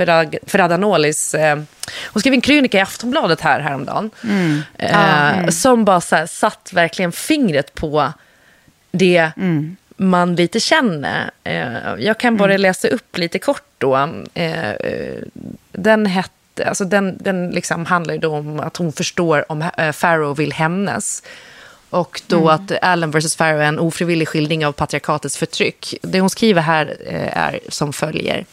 [0.48, 1.60] Ferradanolis, eh,
[2.06, 4.62] hon skrev en krönika i Aftonbladet här häromdagen, mm.
[4.78, 5.52] Eh, mm.
[5.52, 8.14] som bara så här, satt verkligen fingret på
[8.92, 11.32] det mm man lite känner.
[11.44, 12.62] Eh, jag kan bara mm.
[12.62, 14.10] läsa upp lite kort då.
[14.34, 14.74] Eh,
[15.72, 20.36] den hette, alltså den, den liksom handlar ju om att hon förstår om eh, Farrow
[20.38, 21.24] vill hämnas.
[21.90, 22.48] Och då mm.
[22.50, 23.36] att Allen vs.
[23.36, 25.96] Farrow är en ofrivillig skildring av patriarkatets förtryck.
[26.02, 26.98] Det hon skriver här
[27.34, 28.46] är som följer.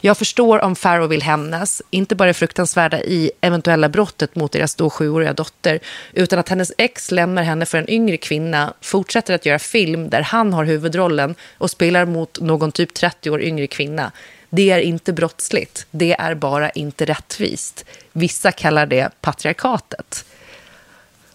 [0.00, 4.74] Jag förstår om Farrow vill hämnas, inte bara det fruktansvärda i eventuella brottet mot deras
[4.74, 5.80] då sjuåriga dotter,
[6.12, 10.22] utan att hennes ex lämnar henne för en yngre kvinna, fortsätter att göra film där
[10.22, 14.12] han har huvudrollen och spelar mot någon typ 30 år yngre kvinna.
[14.50, 17.84] Det är inte brottsligt, det är bara inte rättvist.
[18.12, 20.24] Vissa kallar det patriarkatet.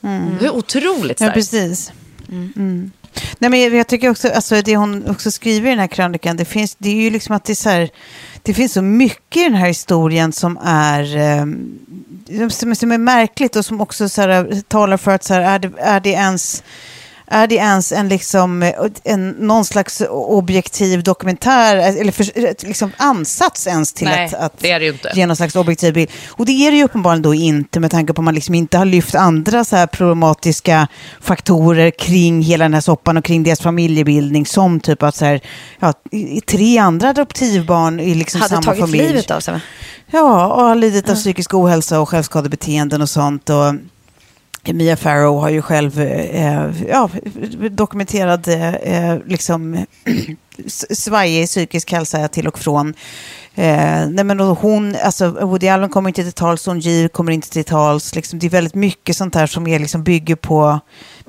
[0.03, 0.37] Mm.
[0.41, 1.21] Är otroligt starkt.
[1.21, 1.91] Ja, precis.
[2.29, 2.53] Mm.
[2.55, 2.91] Mm.
[3.39, 6.45] Nej, men jag tycker också, alltså det hon också skriver i den här krönikan, det,
[6.45, 7.89] finns, det är ju liksom att det är så här,
[8.43, 11.45] det finns så mycket i den här historien som är, eh,
[12.49, 15.59] som, som är märkligt och som också så här, talar för att så här, är,
[15.59, 16.63] det, är det ens
[17.31, 18.71] är det ens en, liksom,
[19.03, 24.71] en, någon slags objektiv dokumentär, eller för, liksom ansats ens till Nej, att, att det
[24.71, 25.11] är det inte.
[25.13, 26.09] ge någon slags objektiv bild?
[26.29, 28.77] Och det är det ju uppenbarligen då inte, med tanke på att man liksom inte
[28.77, 30.87] har lyft andra så här problematiska
[31.21, 35.41] faktorer kring hela den här soppan och kring deras familjebildning, som typ att så här,
[35.79, 35.93] ja,
[36.47, 38.81] tre andra adoptivbarn i liksom Hade samma familj.
[38.81, 39.59] Hade tagit livet av sig?
[40.11, 43.49] Ja, och har lidit av psykisk ohälsa och självskadebeteenden och sånt.
[43.49, 43.73] Och,
[44.73, 47.09] Mia Farrow har ju själv eh, ja,
[47.71, 48.47] dokumenterad
[48.83, 49.85] eh, liksom,
[50.89, 52.93] svajig psykisk hälsa till och från.
[53.55, 57.49] Eh, nej men hon, alltså Woody Allen kommer inte till tals, Son Ji kommer inte
[57.49, 58.15] till tals.
[58.15, 60.79] Liksom, det är väldigt mycket sånt här som är, liksom, bygger på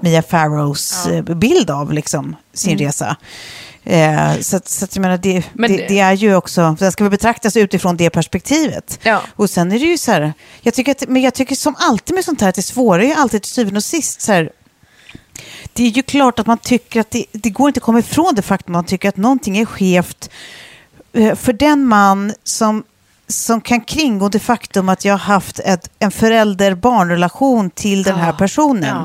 [0.00, 1.14] Mia Farrows ja.
[1.14, 2.86] Eh, bild av liksom, sin mm.
[2.86, 3.16] resa.
[3.84, 7.04] Eh, så, så att jag menar, det, Men, det, det, är ju också, det ska
[7.04, 8.98] väl betraktas utifrån det perspektivet.
[9.02, 9.22] Ja.
[9.36, 12.14] Och sen är det ju så här, jag tycker, att, men jag tycker som alltid
[12.14, 14.50] med sånt här att det svåra är ju alltid till syvende och sist så här,
[15.72, 18.34] det är ju klart att man tycker att det, det går inte att komma ifrån
[18.34, 20.30] det faktum att man tycker att någonting är skevt
[21.12, 22.82] eh, för den man som
[23.30, 28.32] som kan kringgå det faktum att jag har haft ett, en förälder-barnrelation till den här
[28.32, 28.96] personen.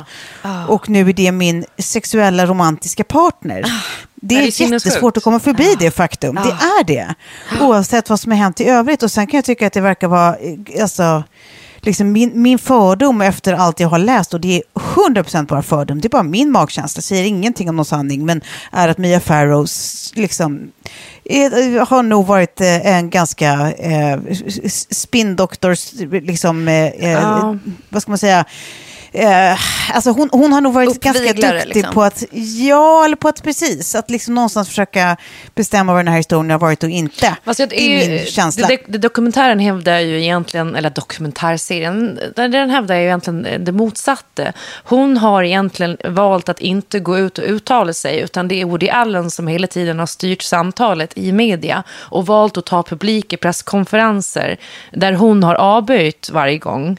[0.68, 3.62] Och nu är det min sexuella romantiska partner.
[3.62, 3.68] Det
[4.36, 4.86] Ja, det är är sinnessjukt.
[4.86, 6.36] jättesvårt att komma förbi det faktum.
[6.36, 7.14] Det är det.
[7.62, 9.04] Oavsett vad som har hänt i övrigt.
[9.04, 11.24] Och sen kan jag tycka att det verkar vara, eh, alltså,
[11.86, 14.64] liksom min, min fördom efter allt jag har läst, och det är
[15.14, 18.88] 100% bara fördom, det är bara min magkänsla, säger ingenting om någon sanning, men är
[18.88, 19.68] att Mia Farrow
[20.14, 20.72] liksom,
[21.24, 24.20] är, har nog varit eh, en ganska eh,
[24.90, 27.58] spindoktors, liksom, eh, Ja.
[27.90, 28.46] vad ska man säga,
[29.18, 29.58] Eh,
[29.96, 31.94] alltså hon, hon har nog varit ganska duktig liksom.
[31.94, 32.24] på att,
[32.60, 35.18] ja, eller på att precis, att liksom någonstans försöka
[35.56, 37.36] bestämma vad den här historien har varit och inte.
[37.44, 38.68] Jag- det är min känsla.
[38.68, 44.44] Det, det, dokumentären hävdar ju egentligen, eller dokumentärserien, den, hävdar ju egentligen det motsatta.
[44.84, 48.90] Hon har egentligen valt att inte gå ut och uttala sig, utan det är Woody
[48.90, 53.38] Allen som hela tiden har styrt samtalet i media och valt att ta publik i
[53.38, 54.58] presskonferenser
[54.92, 56.98] där hon har avböjt varje gång.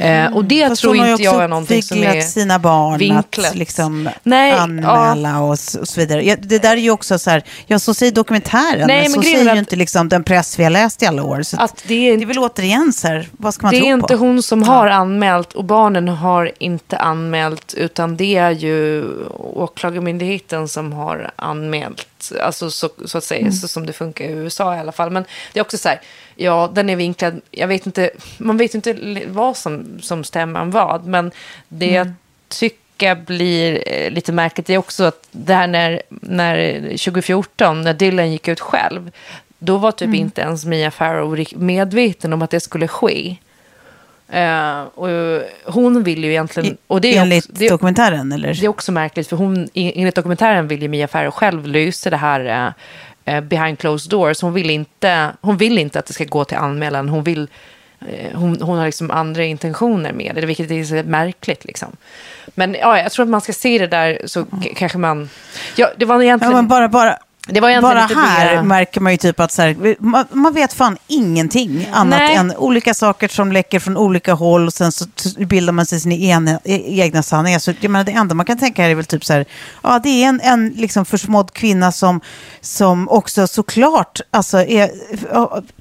[0.00, 0.70] Eh, och det Mm.
[0.70, 3.46] Fast tror inte jag är någonting som är sina barn vinklat.
[3.50, 6.24] att liksom Nej, anmäla och, s- och så vidare.
[6.26, 9.22] Ja, det där är ju också så här, ja så säger dokumentären, Nej, men så
[9.22, 11.42] säger är ju att- inte liksom den press vi har läst i alla år.
[11.42, 13.80] Så Att att det är det är väl återigen så här, vad ska man Det
[13.80, 14.24] tro är inte på?
[14.24, 19.04] hon som har anmält och barnen har inte anmält utan det är ju
[19.54, 22.06] åklagarmyndigheten som har anmält.
[22.32, 23.52] Alltså så, så att säga, Mm.
[23.52, 25.10] så som det funkar i USA i alla fall.
[25.10, 26.00] Men det är också så här,
[26.34, 30.70] ja den är vinklad, jag vet inte, man vet inte vad som, som stämmer om
[30.70, 31.06] vad.
[31.06, 31.30] Men
[31.68, 32.14] det jag Mm.
[32.48, 38.32] tycker blir eh, lite märkligt är också att det här när, när 2014, när Dylan
[38.32, 39.10] gick ut själv,
[39.58, 40.20] då var typ Mm.
[40.20, 43.36] inte ens Mia Farrow medveten om att det skulle ske.
[44.28, 45.08] Eh, och
[45.64, 46.76] hon vill ju egentligen...
[46.86, 48.54] Och det är, Enligt också, det, dokumentären eller?
[48.54, 52.16] det är också märkligt, för hon, enligt dokumentären vill ju Mia Farrow själv lösa det
[52.16, 52.74] här
[53.26, 54.42] eh, eh, behind closed doors.
[54.42, 57.08] Hon vill, inte, hon vill inte att det ska gå till anmälan.
[57.08, 57.48] Hon, vill,
[58.00, 61.64] eh, hon, hon har liksom andra intentioner med det, vilket är så märkligt.
[61.64, 61.96] Liksom.
[62.54, 65.30] Men ja, jag tror att man ska se det där så k- kanske man...
[65.76, 66.54] Ja, det var Ja, egentligen...
[66.54, 67.18] men bara, bara,
[67.82, 71.88] bara här mer- märker man ju typ att så här, man, man vet fan ingenting
[71.92, 72.36] annat Nej.
[72.36, 75.04] än olika saker som läcker från olika håll och sen så
[75.38, 77.58] bildar man sig sina ena, e- egna sanningar.
[77.58, 79.44] Så jag menar, det enda man kan tänka här är väl typ så här,
[79.82, 82.20] ja det är en, en liksom försmådd kvinna som,
[82.60, 84.90] som också såklart, alltså, är,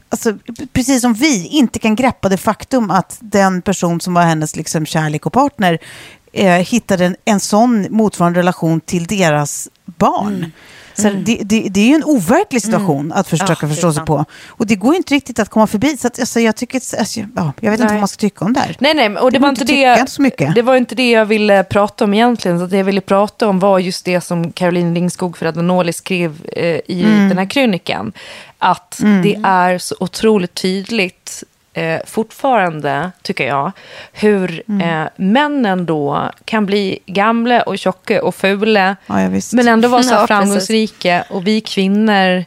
[0.10, 0.34] alltså,
[0.73, 4.86] precis som vi, inte kan greppa det faktum att den person som var hennes liksom,
[4.86, 5.80] kärlek och partner
[6.34, 10.51] eh, hittade en, en sån motsvarande relation till deras barn.
[10.97, 14.05] Så här, det, det, det är ju en overklig situation att försöka Ja, förstå sig
[14.05, 14.25] på.
[14.47, 15.97] Och det går inte riktigt att komma förbi.
[15.97, 17.93] Så att, alltså, jag, tycker, alltså, ja, jag vet inte Nej.
[17.93, 18.75] vad man ska tycka om det här.
[18.79, 20.55] Nej, nej, och det, Det var inte inte det, så mycket.
[20.55, 22.60] det var inte det jag ville prata om egentligen.
[22.60, 26.41] Så det jag ville prata om var just det som Caroline Lingskog för Advanoli skrev
[26.55, 27.29] eh, i Mm.
[27.29, 28.13] den här krönikan.
[28.60, 31.43] Att det är så otroligt tydligt
[31.75, 33.71] eh, fortfarande, tycker jag,
[34.13, 35.01] hur Mm.
[35.03, 38.95] eh, männen då kan bli gamla och tjocka och fula.
[39.07, 39.15] Ja,
[39.53, 40.27] men ändå vara så Ja, precis.
[40.27, 41.25] framgångsrika.
[41.29, 42.45] Och vi kvinnor,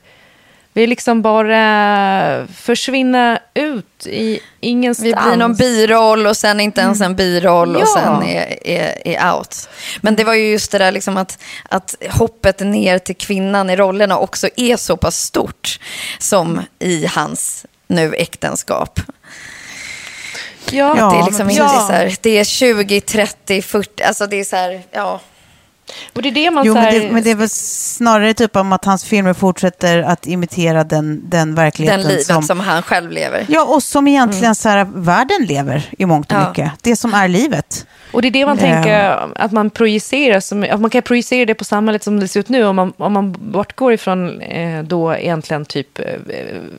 [0.73, 5.07] vi liksom bara försvinner ut i ingenstans.
[5.09, 7.87] Vi blir någon biroll och sen inte ens en biroll och Ja.
[7.87, 9.69] sen är, är, är out.
[10.01, 11.39] Men det var ju just det där liksom att,
[11.71, 15.81] att hoppet ner till kvinnan i rollerna också är så pass stort
[16.19, 19.01] som i hans nu äktenskap.
[20.73, 24.45] Ja, det är liksom inte så här, det är 20, 30, 40, alltså det är
[24.45, 25.21] så här, ja.
[26.13, 28.35] Och det är det man Jo, så men här, det, men det är väl snarare
[28.35, 32.43] typ om att hans filmer fortsätter att imitera den, den verkligheten Den livet som...
[32.43, 33.47] som, han själv lever.
[33.49, 36.49] Ja, och som egentligen så här, världen lever i mångt och Ja.
[36.49, 36.73] mycket.
[36.83, 37.87] Det som är livet.
[38.13, 41.55] Och det är det man tänker att man projicerar, som, att man kan projicera det
[41.55, 42.65] på samhället som det ser ut nu.
[42.65, 46.05] Om man, om man bortgår ifrån eh, då egentligen typ eh,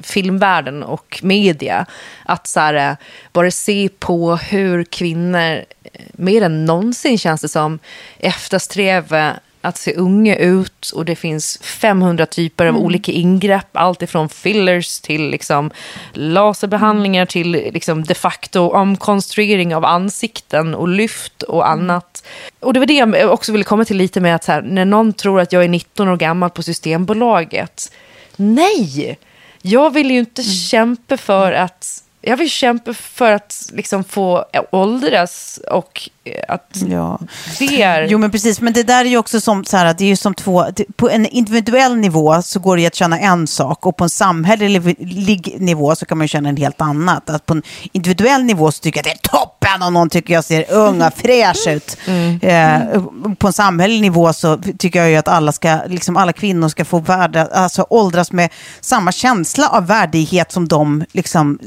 [0.01, 1.85] filmvärlden och media.
[2.25, 2.95] Att så här, eh,
[3.33, 5.63] bara se på hur kvinnor,
[6.11, 7.79] mer än någonsin känns det som,
[8.19, 13.67] eftersträvar att se unga ut och det finns 500 typer av olika ingrepp.
[13.71, 15.71] Allt ifrån fillers till liksom
[16.13, 22.23] laserbehandlingar till liksom de facto omkonstruering av ansikten och lyft och annat.
[22.59, 25.13] Och det var det jag också ville komma till lite med att här, när någon
[25.13, 27.91] tror att jag är 19 år gammal på Systembolaget.
[28.35, 29.17] Nej!
[29.61, 35.59] Jag vill ju inte kämpa för att jag vill kämpa för att liksom få åldras
[35.71, 36.09] och
[36.47, 37.19] att Ja.
[37.59, 38.07] det är...
[38.07, 38.61] Jo, men precis.
[38.61, 40.65] Men det där är ju också som, så här, att det är ju som två...
[40.95, 45.55] På en individuell nivå så går det att känna en sak och på en samhällelig
[45.59, 47.29] nivå så kan man ju känna en helt annat.
[47.29, 50.33] Att på en individuell nivå så tycker jag att det är toppen om någon tycker
[50.33, 51.97] jag ser ung och fräsch ut.
[52.07, 52.39] Mm.
[52.41, 53.03] Eh,
[53.35, 56.85] på en samhällelig nivå så tycker jag ju att alla, ska, liksom alla kvinnor ska
[56.85, 58.49] få värde, alltså åldras med
[58.81, 61.59] samma känsla av värdighet som de, liksom,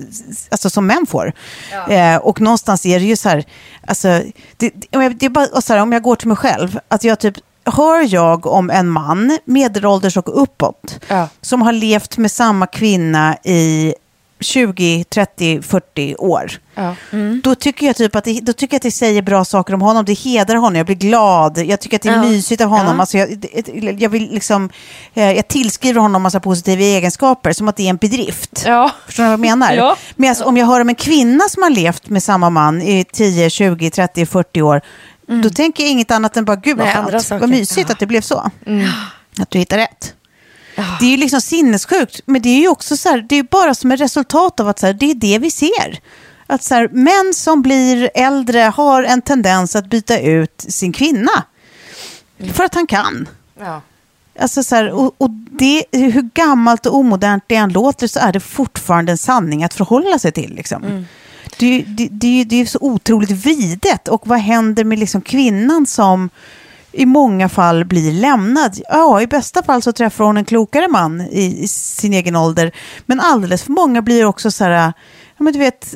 [0.51, 1.33] alltså som män får.
[1.89, 3.45] Eh, och någonstans är det ju så här,
[3.87, 4.23] alltså,
[4.71, 7.19] det, det, är bara, och så här, om jag går till mig själv, att jag
[7.19, 11.29] typ hör jag om en man, medelålders och uppåt, Ja.
[11.41, 13.95] som har levt med samma kvinna i
[14.43, 16.51] 20, 30, 40 år.
[16.75, 16.95] Ja.
[17.43, 19.81] Då tycker jag typ att det, då tycker jag att det säger bra saker om
[19.83, 20.05] honom.
[20.05, 20.77] Det hedrar honom.
[20.77, 21.59] Jag blir glad.
[21.59, 22.23] Jag tycker att det är Ja.
[22.23, 22.95] mysigt av honom.
[22.95, 23.01] Ja.
[23.01, 24.71] Alltså jag, jag, vill liksom,
[25.15, 27.53] eh, jag tillskriver honom massa positiva egenskaper.
[27.53, 28.63] Som att det är en bedrift.
[28.67, 28.91] Ja.
[29.07, 29.73] Förstår ni vad jag menar?
[29.77, 29.97] Ja.
[30.17, 33.05] Men alltså, om jag hör om en kvinna som har levt med samma man i
[33.13, 34.81] 10, 20, 30, 40 år.
[35.43, 37.21] Då tänker jag inget annat än bara, gud vad Nej.
[37.31, 37.93] Vad mysigt Ja.
[37.93, 38.51] att det blev så.
[39.41, 40.15] Att du hittar rätt.
[41.01, 43.75] Det är ju liksom sinnessjukt, men det är ju också så här, det är bara
[43.75, 46.01] som ett resultat av att så här, det är det vi ser.
[46.47, 51.45] Att så här, män som blir äldre har en tendens att byta ut sin kvinna.
[52.53, 53.29] För att han kan.
[53.61, 53.81] Ja.
[54.41, 58.33] Alltså så här, och, och det, hur gammalt och omodernt det än låter så är
[58.33, 60.55] det fortfarande en sanning att förhålla sig till.
[60.55, 61.07] Liksom.
[61.59, 64.09] Det, är ju- det, det, ju- det är ju så otroligt vridet.
[64.09, 66.31] Och vad händer med liksom kvinnan som
[66.93, 68.81] i många fall blir lämnad?
[68.89, 72.73] Ja, i bästa fall så träffar hon en klokare man i, i sin egen ålder.
[73.07, 74.93] Men alldeles för många blir också så här, ja,
[75.39, 75.95] men du vet,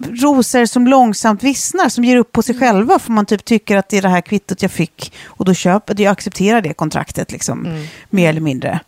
[0.00, 3.88] rosor som långsamt vissnar, som ger upp på sig själva för man typ tycker att
[3.88, 7.86] det är det här kvittot jag fick och då köper jag accepterar det kontraktet liksom,
[8.10, 8.80] mer eller mindre.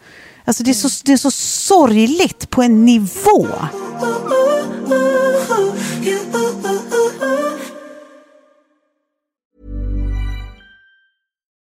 [0.44, 3.46] Alltså det är, så, det är så sorgligt på en nivå.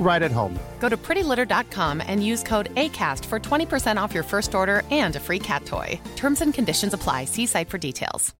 [0.00, 0.58] right at home.
[0.80, 5.20] Go to prettylitter.com and use code ACAST for 20% off your first order and a
[5.20, 6.00] free cat toy.
[6.16, 7.26] Terms and conditions apply.
[7.26, 8.34] See site for details.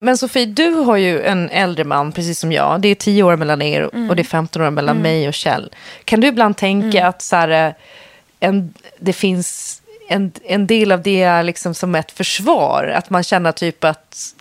[0.00, 2.80] Men Sofie, du har ju en äldre man, precis som jag.
[2.80, 5.70] Det är 10 år mellan er och det är 15 år mellan mig och Kjell.
[6.04, 7.74] Kan du ibland tänka att så här, eh,
[8.40, 12.92] en, det finns en, en del av det är liksom som ett försvar?
[12.94, 14.37] Att man känner typ att mm,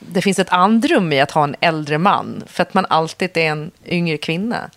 [0.00, 3.50] det finns ett andrum i att ha en äldre man för att man alltid är
[3.50, 4.70] en yngre kvinna?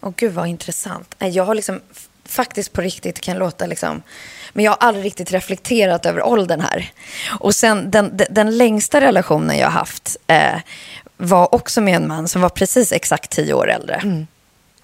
[0.00, 1.14] Åh gud vad intressant.
[1.18, 1.80] Jag har liksom
[2.24, 4.02] faktiskt på riktigt kan låta liksom,
[4.52, 6.90] men jag har aldrig riktigt reflekterat över åldern här.
[7.40, 10.60] Och sen den, den, den längsta relationen jag har haft eh,
[11.16, 14.26] var också med en man som var precis exakt tio år äldre.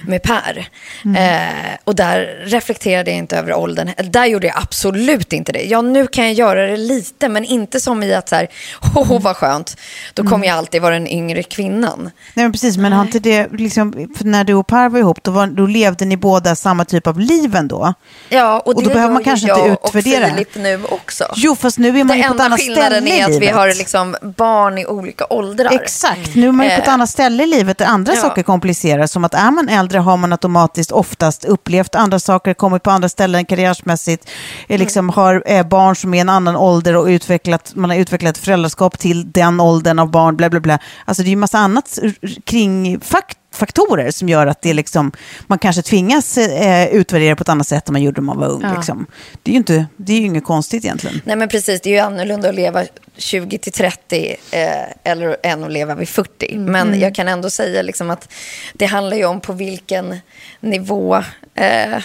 [0.07, 0.69] Med Per.
[1.17, 3.91] Eh, och där reflekterade jag inte över åldern.
[4.11, 5.63] Där gjorde jag absolut inte det.
[5.63, 8.49] Ja, nu kan jag göra det lite, men inte som i att så här,
[8.95, 9.77] åh vad skönt.
[10.15, 12.11] Då kommer jag alltid vara den yngre kvinnan.
[12.35, 15.31] Nej, men precis, men har inte det, liksom, när du och Per var ihop, då,
[15.31, 17.95] var, då levde ni båda samma typ av liv ändå?
[18.29, 20.25] Ja, och, Och då det behöver man kanske inte jag utvärdera.
[20.27, 21.25] och Filip nu också.
[21.37, 23.25] Jo, fast nu är man det ju på ett enda annat skillnaden ställe i är
[23.25, 23.55] att vi livet.
[23.55, 25.71] har liksom barn i olika åldrar.
[25.73, 28.21] Exakt, nu är man ju på ett Eh, annat ställe i livet där andra ja.
[28.21, 29.13] saker kompliceras.
[29.13, 33.09] Som att är man äldre har man automatiskt oftast upplevt andra saker, kommit på andra
[33.09, 34.31] ställen karriärsmässigt,
[34.69, 38.99] eh, liksom har barn som är en annan ålder och utvecklat, man har utvecklat föräldraskap
[38.99, 40.79] till den åldern av barn, bla bla bla.
[41.05, 41.99] Alltså det är ju massa annat
[42.45, 45.13] kring fakt faktorer som gör att det liksom,
[45.47, 48.49] man kanske tvingas eh, utvärdera på ett annat sätt än man gjorde när man var
[48.49, 48.63] ung.
[48.63, 48.75] Ja.
[48.75, 49.07] Liksom.
[49.43, 51.21] Det är ju inte, det är ju inget konstigt egentligen.
[51.25, 52.85] Nej men precis, det är ju annorlunda att leva
[53.17, 54.69] 20 till 30 eh,
[55.05, 56.59] eller än att leva vid 40.
[56.59, 58.33] Men jag kan ändå säga liksom att
[58.73, 60.17] det handlar ju om på vilken
[60.61, 61.17] nivå
[61.55, 61.99] eh,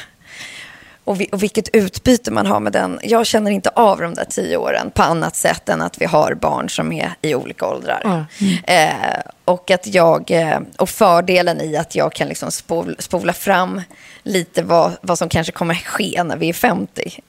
[1.04, 3.00] och, vi, och vilket utbyte man har med den.
[3.04, 6.34] Jag känner inte av de där tio åren på annat sätt än att vi har
[6.34, 8.26] barn som är i olika åldrar.
[8.64, 8.90] Eh,
[9.46, 13.82] och, att jag, eh, och fördelen i att jag kan liksom spol, spola fram
[14.24, 17.22] lite vad, vad som kanske kommer ske när vi är 50.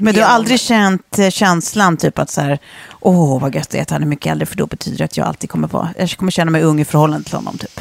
[0.00, 2.58] Men du har aldrig känt eh, känslan typ att så här,
[3.00, 5.16] åh vad gött det är att han är mycket äldre för då betyder det att
[5.16, 7.80] jag alltid kommer vara, jag kommer känna mig ung i förhållande till honom typ.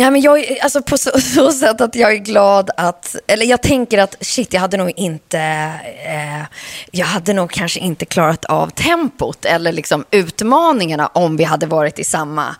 [0.00, 3.62] Ja, men jag, alltså på så, så sätt att jag är glad att, eller jag
[3.62, 5.38] tänker att shit, jag hade nog inte,
[6.06, 6.42] eh,
[6.90, 11.98] jag hade nog kanske inte klarat av tempot eller liksom utmaningarna om vi hade varit
[11.98, 12.56] i samma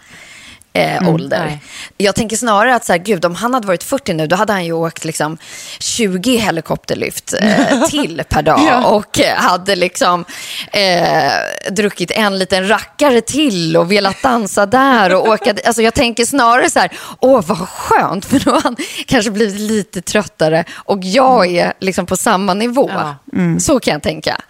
[0.73, 1.45] eh, ålder.
[1.45, 1.63] nej.
[1.97, 4.53] Jag tänker snarare att så här, gud, om han hade varit 40 nu, då hade
[4.53, 5.39] han ju åkt liksom
[5.79, 10.25] 20 helikopterlyft eh, till per dag och eh, hade liksom
[10.73, 15.55] eh, druckit en liten rackare till och velat dansa där och åka.
[15.65, 19.61] Alltså jag tänker snarare så här, åh vad skönt, för då har han kanske blivit
[19.61, 22.91] lite tröttare och jag är liksom på samma nivå.
[22.93, 23.17] Ja.
[23.59, 24.41] Så kan jag tänka.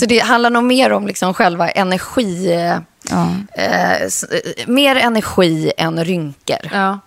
[0.00, 2.78] Så det handlar nog mer om liksom själva energi, eh,
[3.10, 3.28] Ja.
[3.54, 4.08] eh, eh,
[4.66, 6.56] mer energi än rynkor.
[6.72, 6.98] Ja.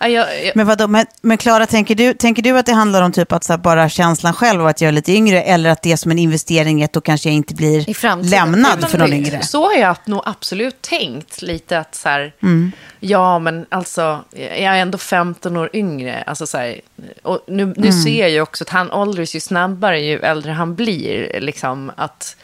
[0.00, 3.02] Ja, jag, jag, Men vadå, men, men Klara, tänker du, tänker du att det handlar
[3.02, 5.70] om typ att så här, bara känslan själv och att jag är lite yngre eller
[5.70, 8.98] att det är som en investering i att då kanske jag inte blir lämnad för
[8.98, 9.42] någon yngre?
[9.42, 12.72] Så har jag nog absolut tänkt lite att så här, Mm.
[13.00, 16.22] ja men alltså, jag är ändå 15 år yngre.
[16.26, 16.80] Alltså så här,
[17.22, 17.92] och nu, nu Mm.
[17.92, 21.40] ser jag ju också att han åldras ju snabbare ju äldre han blir.
[21.40, 22.36] Liksom att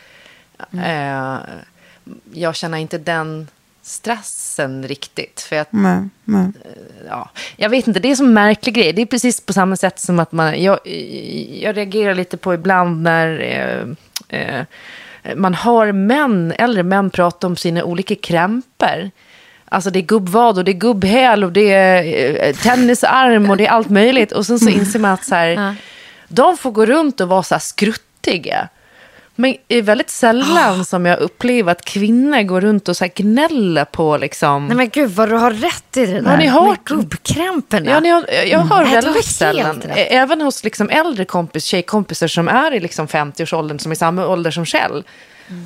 [0.72, 0.84] Mm.
[1.34, 1.38] eh,
[2.32, 3.48] jag känner inte den
[3.82, 5.40] stressen riktigt.
[5.40, 6.46] För att Nej, nej.
[7.08, 8.92] ja, jag vet inte, det är som en märklig grej.
[8.92, 10.78] Det är precis på samma sätt som att man, jag,
[11.60, 14.64] jag reagerar lite på ibland när eh, eh,
[15.36, 19.10] man hör män, äldre män prata om sina olika krämpor.
[19.64, 23.66] Alltså det är gubbvad och det är gubbhäl och det är eh, tennisarm och det
[23.66, 24.32] är allt möjligt.
[24.32, 25.76] Och sen så inser man att så här,
[26.28, 28.68] de får gå runt och vara så här skruttiga.
[29.40, 33.12] Men det är väldigt sällan som jag upplever att kvinnor går runt och så här
[33.14, 34.66] gnäller på liksom...
[34.66, 37.90] Nej men gud vad du har rätt i det där Har ni hört- med gubbkrämporna.
[37.90, 42.48] Ja, ni har, jag hör har väldigt sällan, även hos liksom äldre kompis, tjejkompisar som
[42.48, 45.04] är i liksom 50-årsåldern, som är samma ålder som Kjell.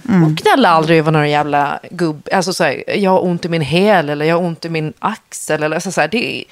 [0.08, 0.24] Mm.
[0.24, 3.62] Och gnäller aldrig över några jävla gubb, alltså så här, jag har ont i min
[3.62, 5.62] häl eller jag har ont i min axel.
[5.62, 6.44] Eller, alltså så här, det, är,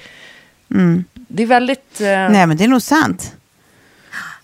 [1.13, 2.01] det är väldigt...
[2.01, 3.35] eh, Nej, men det är nog sant.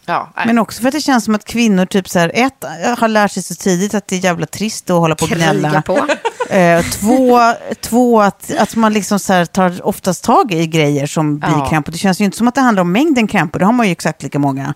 [0.08, 0.30] Ja.
[0.46, 2.64] Men också för att det känns som att kvinnor typ så här, ett,
[2.98, 5.82] har lärt sig så tidigt att det är jävla trist att hålla på och gnälla.
[5.82, 6.08] på.
[6.50, 7.40] Eh, två,
[7.82, 11.68] två att, att man liksom så här tar oftast tag i grejer som blir Ja.
[11.70, 11.92] krämpor.
[11.92, 13.60] Det känns ju inte som att det handlar om mängden krämpor.
[13.60, 14.74] Det har man ju exakt lika många.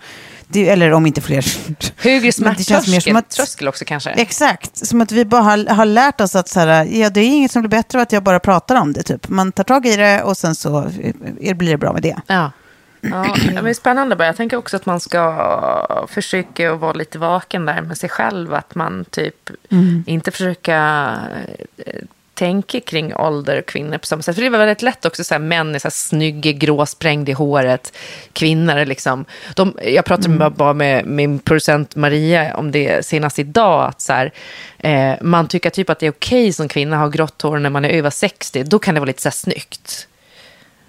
[0.48, 1.46] Det, eller om inte fler.
[2.04, 2.32] Högre
[3.02, 4.10] smärttröskel också kanske.
[4.10, 7.26] Exakt, som att vi bara har, har lärt oss att så här, ja, det är
[7.28, 9.04] inget som blir bättre av att jag bara pratar om det.
[9.04, 9.30] Typ.
[9.30, 10.80] Man tar tag i det och sen så
[11.42, 12.16] eh, blir det bra med det.
[12.28, 12.52] Ja.
[13.02, 14.26] Ja, men det är spännande bara.
[14.26, 18.54] Jag tänker också att man ska försöka att vara lite vaken där med sig själv.
[18.54, 19.50] Att man typ
[20.06, 21.18] inte försöka
[21.78, 22.04] eh,
[22.42, 24.36] tänka kring ålder och kvinnor på samma sätt.
[24.36, 27.34] För det är väldigt lätt också, så här, män är så här snygga, gråsprängda i
[27.34, 27.98] håret.
[28.34, 29.26] Kvinnor är liksom...
[29.56, 33.88] De, jag pratade med, bara med min producent Maria om det senast idag.
[33.88, 34.32] Att så här,
[34.78, 37.70] eh, man tycker typ att det är okej som kvinna att ha grått hår när
[37.70, 38.64] man är över 60.
[38.64, 40.08] Då kan det vara lite så här snyggt.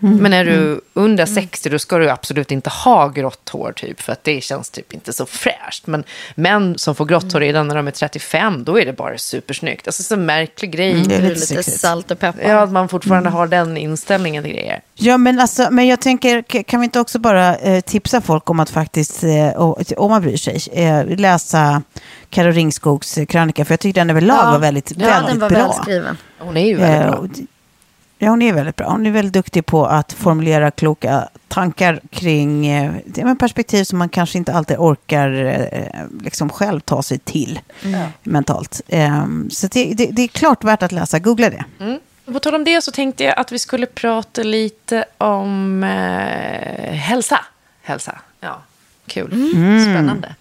[0.02, 4.12] Men är du under 60 då ska du absolut inte ha grått hår typ för
[4.12, 5.86] att det känns typ inte så fräscht.
[5.86, 9.18] Men män som får grått hår redan när de är 35 då är det bara
[9.18, 9.86] supersnyggt.
[9.88, 10.90] Alltså så en märklig grej.
[11.00, 12.42] är Det är lite lite salt och peppar.
[12.48, 14.80] Ja, att man fortfarande har den inställningen till grejer.
[14.94, 18.60] Ja, men, alltså, men jag tänker, kan vi inte också bara eh, tipsa folk om
[18.60, 21.82] att faktiskt, eh, och- om man bryr sig, eh, läsa
[22.30, 25.50] Karo Ringskogs eh, krönika, för jag tycker den överlag var väldigt, ja, väldigt den var
[25.50, 25.58] bra.
[25.58, 26.16] välskriven.
[26.38, 27.28] Hon är ju väldigt Eh, bra.
[28.24, 28.90] Ja, hon är väldigt bra.
[28.90, 33.84] Hon är väldigt duktig på att formulera kloka tankar kring eh, det är men perspektiv
[33.84, 37.60] som man kanske inte alltid orkar eh, liksom själv ta sig till
[38.22, 38.80] mentalt.
[38.88, 41.18] Eh, så det, det, det är klart värt att läsa.
[41.18, 41.64] Googla det.
[42.32, 47.44] På tal om det så tänkte jag att vi skulle prata lite om eh, hälsa.
[47.82, 48.62] Hälsa, ja.
[49.06, 49.30] Kul.
[49.82, 50.34] Spännande.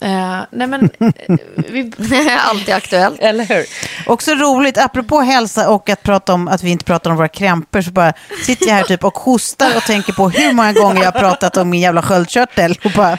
[0.00, 1.92] Eh, nej men, eh, vi,
[2.48, 3.20] Alltid aktuellt.
[3.20, 3.64] eller hur?
[4.06, 7.80] Också roligt, apropå hälsa och att prata om att vi inte pratar om våra krämpor,
[7.82, 8.12] så bara
[8.46, 11.56] sitter jag här typ och hostar och tänker på hur många gånger jag har pratat
[11.56, 12.78] om min jävla sköldkörtel.
[12.84, 13.18] Och bara,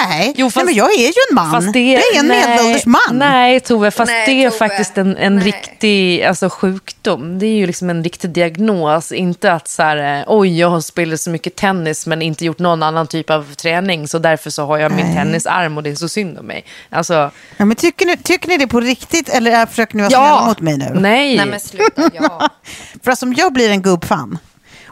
[0.00, 1.50] Nej, Jo, fast- nej men jag är ju en man.
[1.50, 3.00] Fast det, jag är en nej, medelålders man.
[3.12, 4.58] Nej, Tove, fast Nej, det är Tove.
[4.58, 5.44] faktiskt en, en Nej.
[5.44, 7.38] riktig alltså, sjukdom.
[7.38, 9.12] Det är ju liksom en riktig diagnos.
[9.12, 12.58] Inte att så här, eh, oj, jag har spelat så mycket tennis men inte gjort
[12.58, 14.08] någon annan typ av träning.
[14.08, 16.64] Så därför så har jag min tennisarm och det är så synd om mig.
[16.90, 20.10] Alltså, Ja, men tycker, ni, tycker ni det på riktigt eller är- försöker ni vara
[20.10, 20.90] snälla mot mig nu?
[21.00, 21.36] nej.
[21.36, 22.48] Nej men sluta, ja.
[23.04, 24.38] För alltså, om jag blir en gubbfan,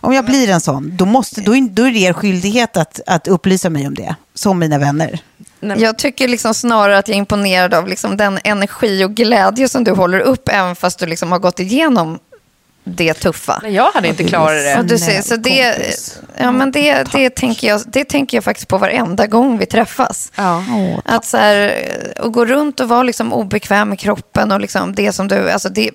[0.00, 3.00] om jag blir en sån, då, måste, då, är, då är det er skyldighet att,
[3.06, 5.20] att upplysa mig om det, som mina vänner.
[5.60, 9.84] Jag tycker liksom snarare att jag är imponerad av liksom den energi och glädje som
[9.84, 12.18] du håller upp, även fast du liksom har gått igenom
[12.84, 13.60] det tuffa.
[13.62, 14.82] Nej, jag hade inte klarat det.
[14.82, 16.18] du ser, så det, kompis.
[16.36, 20.32] ja, men det, det, tänker jag, det tänker jag faktiskt på varenda gång vi träffas.
[20.36, 20.64] Ja.
[21.04, 21.74] Att så här,
[22.20, 25.50] och gå runt och vara liksom obekväm i kroppen och liksom det som du...
[25.50, 25.90] Alltså det,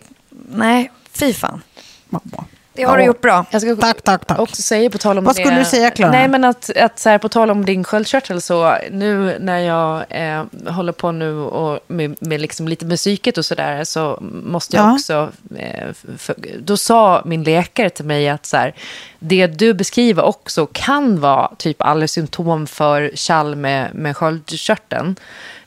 [0.49, 1.62] nej, fy fan.
[2.10, 2.45] mamma.
[2.76, 3.45] Det har du gjort bra.
[3.51, 4.39] Jag ska Tack, tack, tack.
[4.39, 5.41] också säga på tal om Vad det.
[5.43, 6.11] skulle du säga, Klara?
[6.11, 10.03] Nej, men att, att så här, på tal om din sköldkörtel så nu när jag
[10.09, 10.43] eh,
[10.74, 14.93] håller på nu och med, med liksom lite musiket och sådär så måste jag Ja.
[14.93, 15.30] också...
[15.55, 18.74] Eh, för, då sa min läkare till mig att så här,
[19.19, 25.15] det du beskriver också kan vara typ alla symptom för kall med, med sköldkörteln.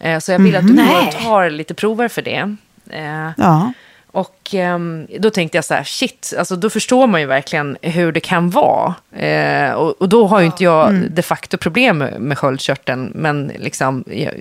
[0.00, 2.56] Eh, så jag vill att du och tar lite prover för det.
[2.90, 3.72] Eh, Ja.
[4.16, 8.12] Och ehm, då tänkte jag så här, shit, alltså då förstår man ju verkligen hur
[8.12, 8.94] det kan vara.
[9.16, 13.52] Eh, och, och då har ju inte jag de facto problem med, med sköldkörteln, men
[13.58, 14.32] liksom, jag,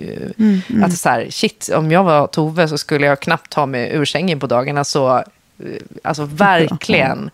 [0.84, 4.04] att så här, shit, om jag var Tove så skulle jag knappt ta mig ur
[4.04, 5.22] sängen på dagarna, så, eh,
[6.02, 7.30] alltså verkligen.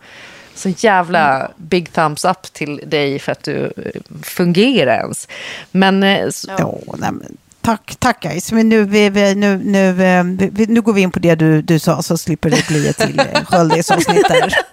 [0.55, 5.27] Så jävla big thumbs up till dig för att du eh, fungerar ens.
[5.71, 8.51] Men eh, så, Ja, nej, men, tack, tack guys.
[8.51, 11.61] Men nu, vi, vi, nu, nu, eh, vi- nu går vi in på det du,
[11.61, 14.53] du sa så slipper det bli ett till eh, sköldisavsnitt där.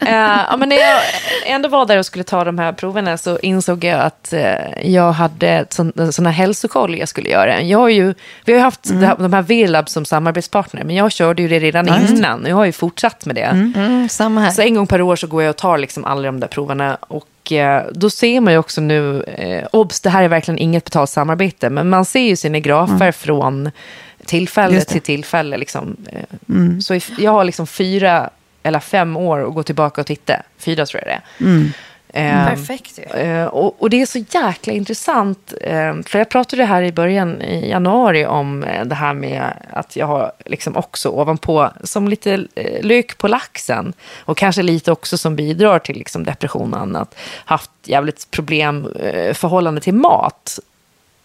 [0.00, 0.08] Eh,
[0.48, 1.00] ja, men när jag
[1.46, 5.12] ändå var där och skulle ta de här proverna så insåg jag att eh, jag
[5.12, 5.92] hade sån,
[6.26, 7.62] här hälsokoll jag skulle göra.
[7.62, 11.12] Jag har ju, vi har ju haft här, de här V-lab som samarbetspartner, men jag
[11.12, 11.88] körde ju det redan
[12.18, 13.40] innan och jag har ju fortsatt med det.
[13.42, 14.50] Mm, samma här.
[14.50, 16.94] Så en gång per år så går jag och tar liksom alla de där proverna.
[17.00, 20.84] Och eh, då ser man ju också nu, eh, obs, det här är verkligen inget
[20.84, 23.70] betalt samarbete, men man ser ju sina grafer från
[24.26, 25.56] tillfälle till tillfälle.
[25.56, 25.96] Liksom.
[26.12, 26.22] Eh,
[26.80, 28.30] Så if- jag har liksom fyra
[28.62, 30.34] eller fem år att gå tillbaka och titta.
[30.58, 31.66] Fyra tror jag det är.
[32.14, 33.20] Eh, Perfekt ju.
[33.20, 35.54] Eh, och, och det är så jäkla intressant.
[35.60, 39.96] Eh, för jag pratade här i början i januari om eh, det här med att
[39.96, 43.92] jag har liksom också ovanpå, som lite eh, lök på laxen.
[44.20, 47.14] Och kanske lite också som bidrar till liksom depression och annat.
[47.44, 48.88] Haft jävligt problem
[49.34, 50.58] förhållande till mat.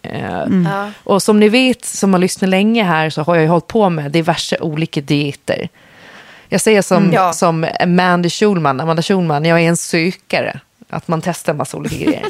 [0.02, 0.90] Eh, Ja.
[1.04, 3.90] Och som ni vet, som har lyssnat länge här, så har jag ju hållit på
[3.90, 5.68] med diverse olika dieter.
[6.48, 7.32] Jag säger som, Ja.
[7.32, 10.60] som Amanda Schulman, Amanda Schulman, jag är en sökare.
[10.88, 12.26] Att man testar en massa olika grejer.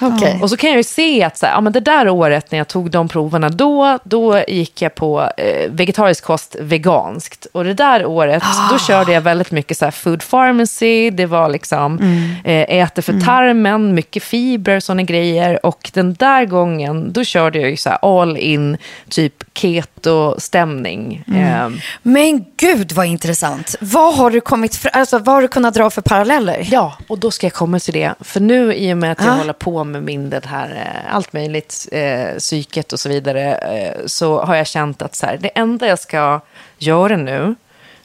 [0.00, 0.38] Okej.
[0.42, 2.58] Och så kan jag ju se att så här, ja, men det där året när
[2.58, 7.46] jag tog de proverna, då, då gick jag på eh, vegetarisk kost veganskt.
[7.52, 11.48] Och det där året, då körde jag väldigt mycket så här food pharmacy, det var
[11.48, 11.98] liksom
[12.44, 15.66] eh, äter för tarmen, mycket fibrer, sådana grejer.
[15.66, 18.76] Och den där gången, då körde jag ju så här all in,
[19.08, 21.24] typ keto-stämning.
[21.34, 21.68] Eh,
[22.02, 23.74] Men gud vad intressant.
[23.80, 26.68] Vad har du kommit fr- alltså, vad har du kunnat dra för paralleller?
[26.70, 28.14] Ja, och då ska jag komma till det.
[28.20, 29.38] För nu i och med att jag Ja.
[29.38, 34.06] håller på med min, det här, eh, allt möjligt, eh, psyket och så vidare, eh,
[34.06, 36.40] så har jag känt att så här, det enda jag ska
[36.78, 37.54] göra nu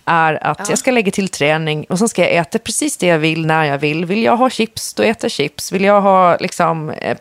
[0.05, 3.19] är att jag ska lägga till träning och sen ska jag äta precis det jag
[3.19, 4.05] vill när jag vill.
[4.05, 5.71] Vill jag ha chips, då äter jag chips.
[5.71, 7.17] Vill jag ha liksom, eh,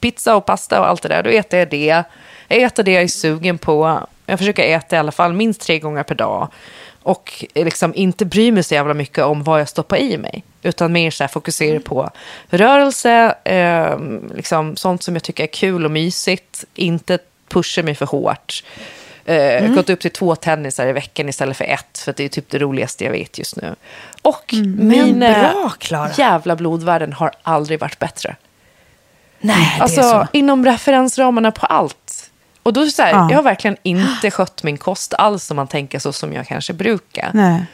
[0.00, 2.04] pizza och pasta och allt det där, då äter jag det.
[2.48, 4.00] Jag äter det jag är sugen på.
[4.26, 6.48] Jag försöker äta i alla fall minst tre gånger per dag.
[7.04, 10.44] Och liksom inte bry mig så jävla mycket om vad jag stoppar i mig.
[10.62, 12.10] Utan mer så här fokusera på
[12.48, 13.98] rörelse, eh,
[14.34, 16.64] liksom sånt som jag tycker är kul och mysigt.
[16.74, 18.64] Inte pusha mig för hårt.
[19.24, 21.98] Eh, Gått upp till två tennisar i veckan istället för ett.
[21.98, 23.74] För det är typ det roligaste jag vet just nu.
[24.22, 26.10] Och mina bra, Klara.
[26.18, 28.36] jävla blodvärden har aldrig varit bättre.
[29.40, 32.13] Nej, Alltså inom referensramarna på allt.
[32.64, 33.28] Och då så här, Ja.
[33.30, 36.72] jag har verkligen inte skött min kost alls om man tänker så som jag kanske
[36.72, 37.30] brukar.
[37.34, 37.64] Nej.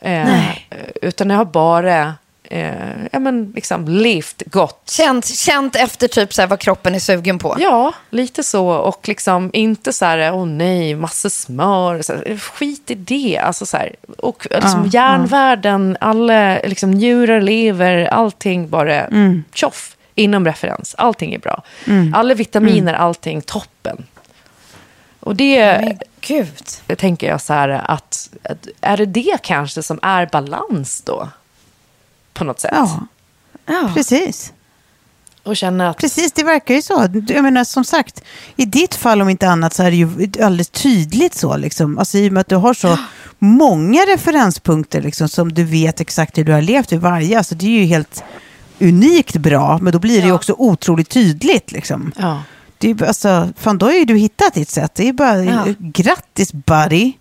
[0.00, 0.68] Eh, Nej.
[1.02, 2.72] Utan jag har bara eh,
[3.12, 4.90] ja, men liksom levt gott.
[4.90, 7.56] Känt, känt efter typ så här vad kroppen är sugen på.
[7.58, 8.68] Ja, lite så.
[8.68, 12.02] Och liksom inte så här, åh nej, massa smör.
[12.02, 13.38] Så här, skit i det.
[13.38, 19.06] Alltså så här, och liksom järnvärden, alla liksom, njurar, lever, allting bara
[19.54, 20.94] tjoff inom referens.
[20.98, 21.62] Allting är bra.
[22.14, 24.06] Alla vitaminer, allting toppen.
[25.28, 26.98] Och det Men gud.
[26.98, 31.28] tänker jag så här att, att är det det kanske som är balans då?
[32.34, 32.70] På något sätt.
[32.74, 33.06] Ja,
[33.66, 33.90] Ja.
[33.94, 34.52] precis.
[35.42, 35.98] Och känna att...
[35.98, 37.08] Precis, det verkar ju så.
[37.28, 38.22] Jag menar, som sagt,
[38.56, 40.08] i ditt fall om inte annat så är det ju
[40.44, 41.56] alldeles tydligt så.
[41.56, 41.98] Liksom.
[41.98, 42.98] Alltså, I och med att du har så
[43.38, 47.38] många referenspunkter liksom, som du vet exakt hur du har levt vid varje.
[47.38, 48.22] Alltså, det är ju helt
[48.80, 51.72] unikt bra, men då blir det ju också otroligt tydligt.
[51.72, 52.12] Liksom.
[52.18, 52.42] Ja.
[52.78, 54.94] Det är, alltså, fan, då har ju du hittat ditt sätt.
[54.94, 55.64] Det är bara Ja.
[55.78, 57.12] grattis buddy.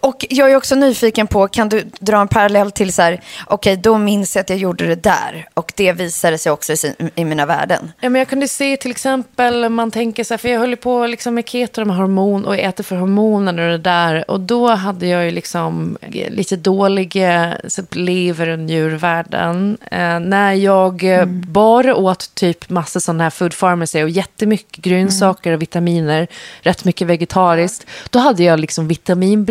[0.00, 3.76] Och jag är också nyfiken på, kan du dra en parallell till så här, okej
[3.76, 6.94] då minns jag att jag gjorde det där och det visade sig också i, sin,
[7.14, 7.92] i mina värden.
[8.00, 11.06] Ja, men jag kunde se till exempel, man tänker så här, för jag höll på
[11.06, 14.30] liksom med keto med hormon och äter för hormoner och det där.
[14.30, 15.98] Och då hade jag ju liksom
[16.28, 19.78] lite dåliga så lever och njurvärden.
[19.90, 25.52] Eh, när jag eh, bara åt typ massa sådana här food pharmacy och jättemycket grönsaker
[25.52, 26.26] och vitaminer,
[26.60, 28.88] rätt mycket vegetariskt, då hade jag liksom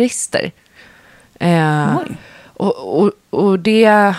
[0.06, 0.52] vitaminbrister.
[1.40, 1.98] Eh,
[2.54, 4.14] och, och, och det,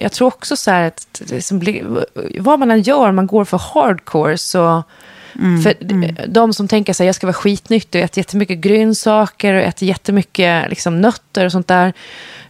[0.00, 2.04] jag tror också så här att blir,
[2.40, 4.82] vad man än gör, man går för hardcore så,
[5.62, 5.74] för
[6.26, 10.70] de som tänker sig jag ska vara skitnyttig och äta jättemycket grönsaker och äta jättemycket
[10.70, 11.92] liksom, nötter och sånt där.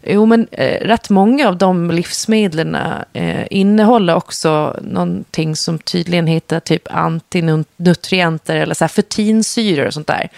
[0.07, 2.76] Jo, men eh, rätt många av de livsmedlen
[3.12, 10.07] eh, innehåller också någonting som tydligen heter typ antinutrienter eller så här fertinsyror och sånt
[10.07, 10.28] där.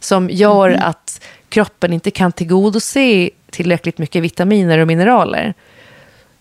[0.00, 1.20] Som gör att
[1.54, 5.54] kroppen inte kan tillgodose tillräckligt mycket vitaminer och mineraler.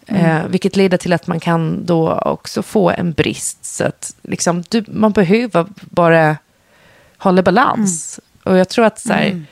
[0.07, 3.65] Eh, vilket leder till att man kan då också få en brist.
[3.65, 6.37] Så att liksom, du, man behöver bara
[7.17, 8.19] hålla balans.
[8.43, 9.45] Och jag tror att så här,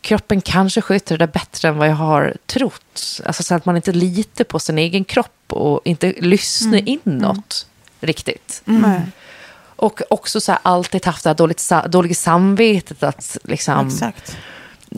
[0.00, 3.20] kroppen kanske sköter det där bättre än vad jag har trott.
[3.26, 7.66] Alltså så att man inte litar på sin egen kropp och inte lyssnar inåt
[8.00, 8.62] riktigt.
[8.64, 9.00] Nej,
[9.76, 14.36] Och också så här, alltid haft det här dåligt, dåliga samvetet att liksom Exakt.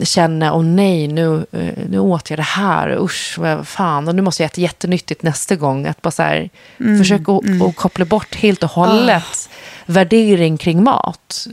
[0.03, 4.21] Känna, åh nej, nu, eh, nu åt jag det här, usch, vad fan, och nu
[4.21, 5.85] måste jag äta jättenyttigt nästa gång.
[5.85, 6.49] Att bara så här,
[6.97, 9.49] försöka att att koppla bort helt och hållet
[9.85, 11.47] värdering kring mat.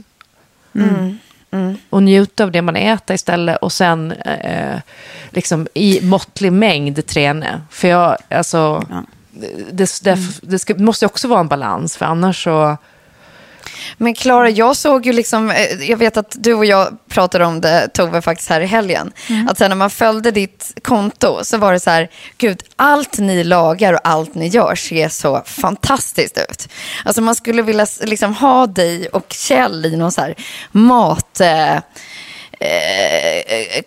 [1.89, 4.79] Och njuta av det man äter istället och sen eh,
[5.29, 7.61] liksom i måttlig mängd träna.
[7.69, 8.83] För jag, alltså,
[9.71, 12.77] det, det, det ska, måste också vara en balans, för annars så...
[13.97, 17.61] Men Klara, jag såg ju liksom, eh, jag vet att du och jag pratade om
[17.61, 19.11] det, Tove, faktiskt här i helgen.
[19.49, 23.43] Att sen när man följde ditt konto så var det så här, gud, allt ni
[23.43, 26.67] lagar och allt ni gör ser så fantastiskt ut.
[27.05, 30.35] Alltså man skulle vilja liksom ha dig och Kjell i någon så här
[30.71, 31.41] mat...
[31.41, 31.75] Eh,
[32.61, 33.81] eh,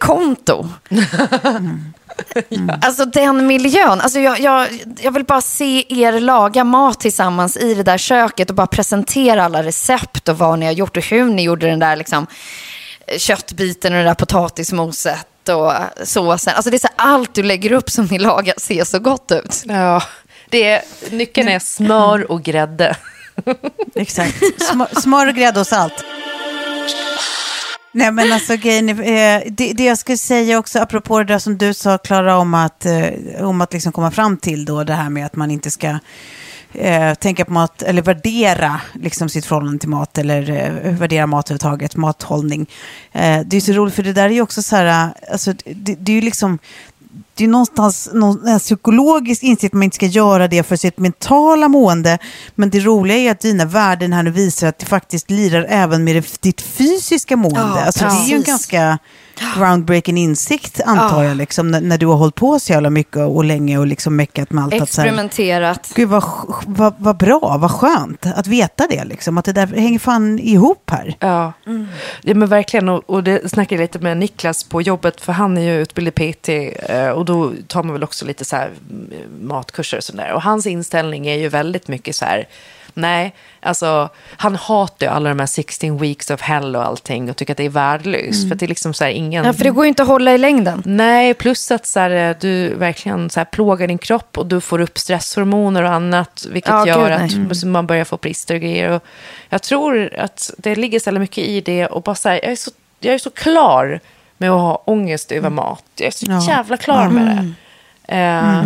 [2.35, 2.87] konto.
[2.87, 4.01] Alltså den miljön.
[4.01, 4.69] Alltså jag, jag,
[5.01, 9.45] jag vill bara se er laga mat tillsammans i det där köket och bara presentera
[9.45, 12.27] alla recept och vad ni har gjort och hur ni gjorde den där liksom,
[13.19, 15.73] köttbiten och det där potatismoset och
[16.05, 16.55] såsen.
[16.55, 19.63] Alltså det är så allt du lägger upp som ni lagar ser så gott ut.
[19.65, 20.03] Ja,
[20.49, 22.97] det är, nyckeln är smör och grädde.
[23.95, 24.63] Exakt.
[24.63, 26.05] Smör, smör och grädde och salt.
[27.95, 31.39] Nej men alltså grejen är, eh, det, det jag skulle säga också apropå det där
[31.39, 33.09] som du sa Klara om att, eh,
[33.41, 35.99] om att liksom komma fram till då det här med att man inte ska
[36.75, 41.51] eh, tänka på mat eller värdera liksom sitt förhållande till mat eller eh, värdera mat
[41.51, 42.71] överhuvudtaget, mathållning.
[43.13, 45.53] Eh, det är så roligt för det där är ju också så här, eh, alltså,
[45.65, 46.59] det, det är ju liksom
[47.35, 51.69] det är någonstans någon psykologisk insikt att man inte ska göra det för sitt mentala
[51.69, 52.19] mående.
[52.55, 56.05] Men det roliga är att dina värden här nu visar att det faktiskt lirar även
[56.05, 57.61] med ditt fysiska mående.
[57.61, 58.99] Ja, alltså, det är ju en ganska
[59.57, 63.45] groundbreaking insikt antar jag, liksom, när, när du har hållit på så jävla mycket och
[63.45, 64.75] länge och liksom meckat med allt.
[64.75, 65.93] Att, så här, Experimenterat.
[65.95, 66.25] Gud vad,
[66.67, 69.05] vad, vad bra, vad skönt att veta det.
[69.05, 71.17] Liksom, att det där hänger fan ihop här.
[71.21, 71.53] Ja.
[72.23, 72.89] ja, men verkligen.
[72.89, 76.15] Och, och det snackade jag lite med Niklas på jobbet, för han är ju utbildad
[76.15, 76.49] PT
[76.89, 80.33] eh, och då tar man väl också lite så här mm, matkurser och sådär.
[80.33, 82.47] Och hans inställning är ju väldigt mycket så här,
[82.95, 87.37] nej, alltså han hatar ju alla de här 16 weeks of hell och allting och
[87.37, 88.49] tycker att det är värdelöst.
[88.49, 89.45] För att det är liksom så här ingen...
[89.45, 90.83] Ja, för det går ju inte att hålla i längden.
[90.87, 94.81] Nej, plus att så här, du verkligen så här, plågar din kropp och du får
[94.81, 96.47] upp stresshormoner och annat.
[96.51, 98.91] Vilket Ja, gör gud, att man börjar få brister och grejer.
[98.91, 99.03] Och
[99.49, 101.87] jag tror att det ligger så mycket i det.
[101.87, 102.71] Och bara så här, jag, är så,
[103.01, 104.01] jag är så klar
[104.39, 105.85] med att ha ångest över mat.
[105.97, 106.47] Jag är så Ja.
[106.49, 107.55] jävla klar med
[108.07, 108.15] det.
[108.17, 108.63] Eh,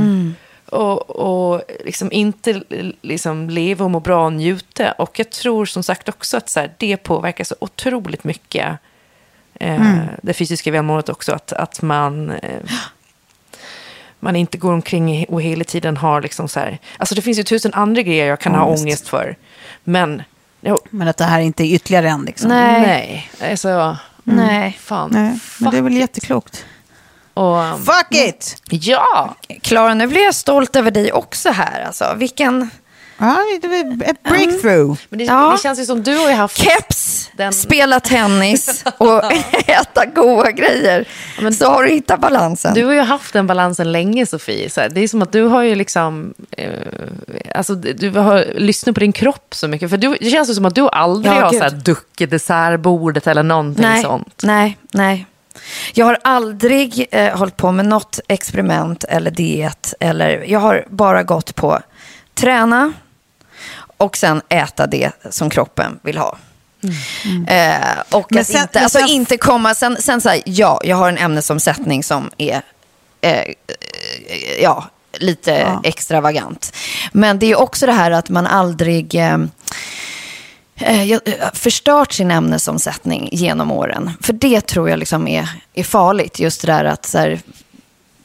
[0.71, 2.63] Och, och liksom inte
[3.03, 4.93] liksom leva och må bra och njuta.
[4.93, 8.79] Och jag tror som sagt också att så här, det påverkar så otroligt mycket
[9.55, 11.33] eh, det fysiska välmåendet också.
[11.33, 12.61] Att, att man, eh,
[14.21, 16.79] man inte går omkring och hela tiden har liksom så här...
[16.97, 18.83] Alltså det finns ju tusen andra grejer jag kan ha Ångest.
[18.83, 19.37] ångest för.
[19.85, 20.23] Men,
[20.91, 22.23] Men att det här inte är ytterligare en.
[22.23, 22.49] Liksom.
[22.49, 22.81] Nej.
[23.41, 23.51] nej.
[23.51, 24.79] Alltså, Nej.
[24.81, 25.11] fan.
[25.13, 26.65] Nej, men det är väl jätteklokt.
[27.37, 28.57] Och, Fuck it!
[28.71, 29.35] ja!
[29.63, 31.85] Klara, nu blir jag stolt över dig också här.
[31.87, 32.15] Alltså.
[32.17, 32.71] Vilken,
[33.19, 34.99] Ja, det var ett breakthrough.
[35.09, 35.53] Men det, Ja.
[35.57, 36.57] det känns ju som du har haft...
[36.59, 39.33] Keps, Den- spela tennis och
[39.67, 41.05] äta goda grejer.
[41.53, 42.75] så har du hittat balansen.
[42.75, 44.71] Du har ju haft den balansen länge, Sofie.
[44.71, 46.35] Så här, det är som att du har ju liksom...
[46.51, 46.71] Eh,
[47.55, 49.91] alltså, du har lyssnat på din kropp så mycket.
[49.91, 51.59] För du, det känns ju som att du aldrig Ja, har gud.
[51.59, 54.41] så här, duckit dessertbordet eller någonting nej, sånt.
[54.43, 55.27] Nej, nej.
[55.95, 59.95] Jag har aldrig eh, hållit på med något experiment eller diet.
[60.01, 61.81] Eller, jag har bara gått på
[62.35, 62.93] träna
[63.97, 66.37] och sen äta det som kroppen vill ha.
[67.49, 67.77] Eh,
[68.11, 70.81] och Men att sen- inte, men alltså sen- inte komma, sen, sen så här, ja,
[70.85, 72.63] jag har en ämnesomsättning som är
[73.21, 73.45] eh, eh,
[74.63, 74.85] ja,
[75.19, 75.81] lite Ja.
[75.85, 76.77] extravagant.
[77.13, 79.15] Men det är också det här att man aldrig
[80.77, 81.19] eh, eh,
[81.55, 84.13] förstört sin ämnesomsättning genom åren.
[84.21, 86.39] För det tror jag liksom är, är farligt.
[86.39, 87.41] Just det där att här,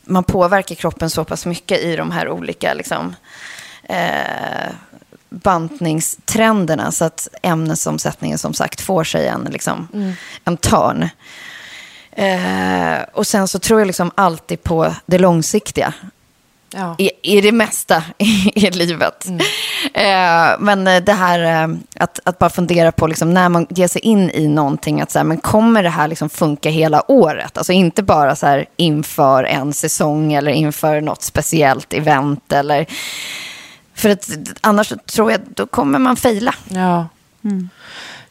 [0.06, 3.16] man påverkar kroppen så pass mycket i de här olika liksom,
[3.84, 4.72] eh,
[5.30, 6.92] bantningstrenderna.
[6.92, 9.88] Så att ämnesomsättningen som sagt får sig en, liksom,
[10.44, 11.10] en törn.
[12.12, 15.94] Eh, och sen så tror jag liksom alltid på det långsiktiga
[16.74, 16.96] Ja.
[16.98, 19.28] i, i det mesta i, i livet.
[19.94, 23.88] Eh, men eh, det här eh, att, att bara fundera på liksom, när man ger
[23.88, 27.58] sig in i någonting, att så här, men kommer det här liksom funka hela året?
[27.58, 32.52] Alltså inte bara så här inför en säsong eller inför något speciellt event.
[32.52, 32.86] Eller,
[33.96, 34.30] för att
[34.62, 36.56] annars tror jag då kommer man fejla.
[36.70, 37.08] Ja.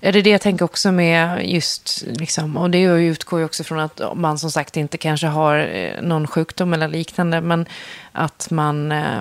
[0.03, 3.65] Ja, det är det jag tänker också med just, liksom, och det utgår ju också
[3.65, 7.67] från att man som sagt inte kanske har eh, någon sjukdom eller liknande, men
[8.13, 9.19] att man, eh,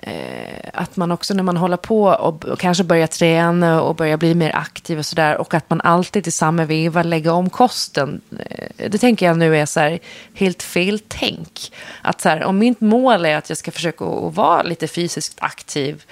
[0.00, 4.16] eh, att man också när man håller på och, och kanske börjar träna och börjar
[4.16, 8.20] bli mer aktiv och sådär, och att man alltid i samma veva lägger om kosten.
[8.38, 9.98] Eh, det tänker jag nu är så här
[10.34, 11.72] helt fel tänk.
[12.02, 15.38] Att så här, om mitt mål är att jag ska försöka att vara lite fysiskt
[15.40, 16.04] aktiv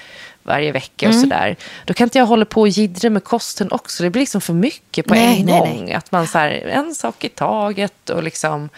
[0.48, 1.56] varje vecka och sådär.
[1.84, 4.02] Då kan inte jag hålla på och jiddra med kosten också.
[4.02, 5.84] Det blir liksom för mycket på Nej, en nej, gång.
[5.84, 5.94] nej.
[5.94, 8.68] Att man så här, en sak i taget och liksom...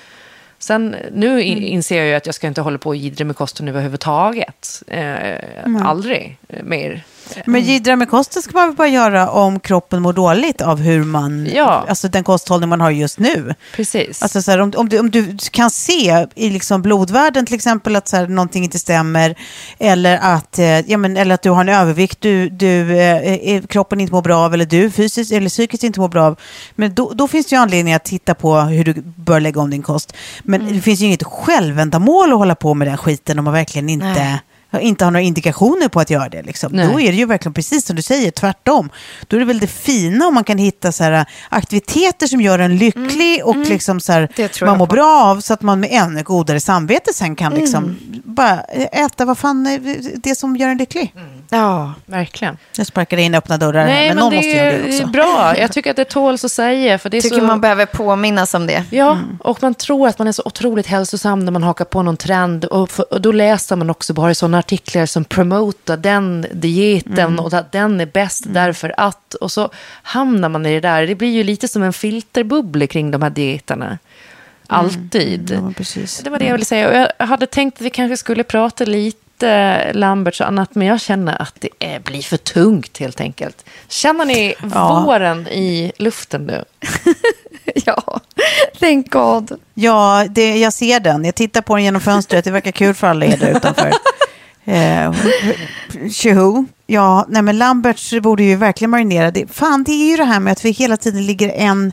[0.58, 3.36] Sen, nu in, inser jag ju att jag ska inte hålla på och jiddra med
[3.36, 4.82] kosten överhuvudtaget.
[4.86, 5.38] Eh,
[5.84, 7.02] Aldrig mer.
[7.46, 11.04] Men jiddra med kosten ska man väl bara göra om kroppen mår dåligt av hur
[11.04, 11.84] man, Ja.
[11.88, 13.54] alltså den kosthållning man har just nu.
[13.76, 14.22] Precis.
[14.22, 17.96] Alltså så här, om, om, du, om du kan se i liksom blodvärden till exempel
[17.96, 19.34] att så här, någonting inte stämmer
[19.78, 23.62] eller att, eh, ja, men, eller att du har en övervikt du, du, eh, eh,
[23.62, 26.36] kroppen inte mår bra av eller du fysiskt eller psykiskt inte mår bra av.
[26.74, 29.70] Men då, då finns det ju anledning att titta på hur du bör lägga om
[29.70, 30.12] din kost.
[30.42, 33.88] Men det finns ju inget självändamål att hålla på med den skiten om man verkligen
[33.88, 34.40] inte Nej.
[34.80, 36.42] Inte har några indikationer på att göra det.
[36.42, 36.72] Liksom.
[36.72, 36.86] Nej.
[36.86, 38.90] Då är det ju verkligen precis som du säger, tvärtom.
[39.26, 42.58] Då är det väl det fina om man kan hitta så här, aktiviteter som gör
[42.58, 44.94] en lycklig och liksom så här, man mår på.
[44.94, 48.60] bra av så att man med ännu godare samvete sen kan liksom bara
[48.92, 51.14] äta vad fan, är det som gör en lycklig.
[51.50, 51.94] Ja.
[52.06, 52.58] Verkligen.
[52.76, 55.00] Jag sparkar in öppna dörrar här, Nej, men, men, någon måste göra det det är
[55.00, 55.06] också.
[55.06, 55.54] bra.
[55.58, 56.98] Jag tycker att det tåls att säga.
[56.98, 57.44] För det är Tycker så...
[57.44, 58.84] man behöver påminnas om det.
[58.90, 62.16] Ja, och man tror att man är så otroligt hälsosam när man hakar på någon
[62.16, 62.64] trend.
[62.64, 67.52] Och, för, och då läser man också bara sådana artiklar som promotar den dieten och
[67.54, 69.34] att den är bäst därför att.
[69.34, 69.70] Och så
[70.02, 71.06] hamnar man i det där.
[71.06, 73.98] Det blir ju lite som en filterbubbla kring de här dieterna.
[74.66, 75.50] Alltid.
[75.54, 76.18] Ja, men precis.
[76.24, 76.88] Det var det jag ville säga.
[76.88, 81.00] Och jag hade tänkt att vi kanske skulle prata lite Lamberts och annat, men jag
[81.00, 83.64] känner att det är, blir för tungt helt enkelt.
[83.88, 85.02] Känner ni Ja.
[85.06, 86.64] våren i luften nu?
[87.84, 88.20] Ja,
[88.80, 89.60] thank God.
[89.74, 91.24] Ja, det, jag ser den.
[91.24, 92.44] Jag tittar på den genom fönstret.
[92.44, 93.90] Det verkar kul för alla er där utanför.
[94.66, 95.08] Eh,
[96.08, 96.66] Tjoho.
[96.92, 99.30] Ja, nej men Lamberts borde ju verkligen marinera.
[99.30, 101.92] Det, fan, det är ju det här med att vi hela tiden ligger en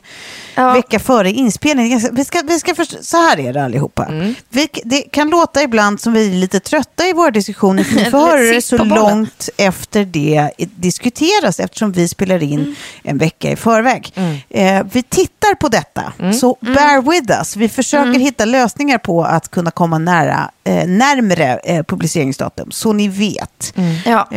[0.54, 0.72] Ja.
[0.72, 2.00] vecka före inspelningen.
[2.12, 4.04] Vi ska, vi ska först, så här är det allihopa.
[4.06, 4.34] Mm.
[4.48, 7.84] Vi, det kan låta ibland som vi är lite trötta i våra diskussioner.
[7.84, 12.74] För vi får höra det så långt efter det diskuteras eftersom vi spelar in Mm.
[13.02, 14.12] en vecka i förväg.
[14.50, 17.56] Eh, vi tittar på detta, så bear with us.
[17.56, 23.08] Vi försöker hitta lösningar på att kunna komma nära, eh, närmre eh, publiceringsdatum, så ni
[23.08, 23.74] vet.
[24.06, 24.28] Ja.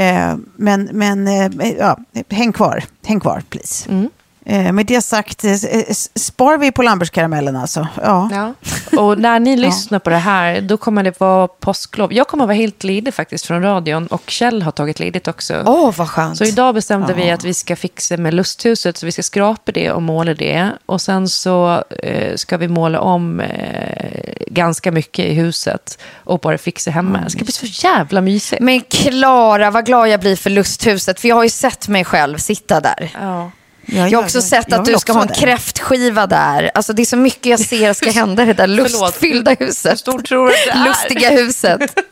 [0.56, 1.98] Men men eh, ja,
[2.30, 3.90] häng kvar, häng kvar please.
[3.90, 4.10] Mm
[4.46, 7.88] med det sagt, eh, s- spar vi på Lambertskaramellen alltså?
[8.04, 8.30] Ja.
[8.32, 8.54] Ja.
[9.00, 12.14] Och när ni lyssnar på det här, då kommer det vara påsklov.
[12.14, 15.64] Jag kommer vara helt ledig faktiskt från radion och Kjell har tagit ledigt också.
[15.66, 16.38] Åh, vad skönt.
[16.38, 19.92] Så idag bestämde vi att vi ska fixa med lusthuset, så vi ska skrapa det
[19.92, 20.70] och måla det.
[20.86, 26.58] Och sen så eh, ska vi måla om eh, ganska mycket i huset och bara
[26.58, 27.20] fixa hemma.
[27.24, 28.62] Det ska bli så jävla mysigt.
[28.62, 31.20] Men Klara, vad glad jag blir för lusthuset.
[31.20, 33.10] För jag har ju sett mig själv sitta där.
[33.22, 33.52] Ja.
[33.86, 35.34] Ja, Jag har också sett jag att du ska ha en det.
[35.34, 36.72] kräftskiva där.
[36.74, 39.92] Alltså det är så mycket jag ser ska hända i det där lustfyllda huset.
[39.92, 40.86] Hur stort tror du att det är?
[40.86, 42.00] Lustiga huset.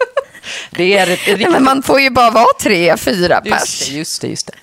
[0.71, 1.51] Det är ett riktigt...
[1.51, 3.89] men man får ju bara vara tre, fyra pers.
[3.89, 4.27] Just det, just det.
[4.27, 4.53] Just det.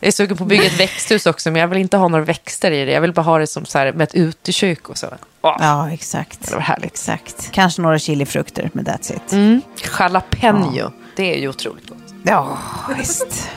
[0.00, 2.24] Jag är sugen på att bygga ett växthus också, men jag vill inte ha några
[2.24, 2.92] växter i det.
[2.92, 5.06] Jag vill bara ha det som så här, med ett utekök och så.
[5.42, 6.38] Åh, Ja, exakt.
[6.48, 6.84] Det var härligt.
[6.92, 7.48] Exakt.
[7.50, 9.32] Kanske några chilifrukter, men that's it.
[9.32, 9.60] Mm.
[9.98, 11.98] Jalapeno, det är ju otroligt gott.
[12.22, 12.58] Ja,
[12.98, 13.48] visst.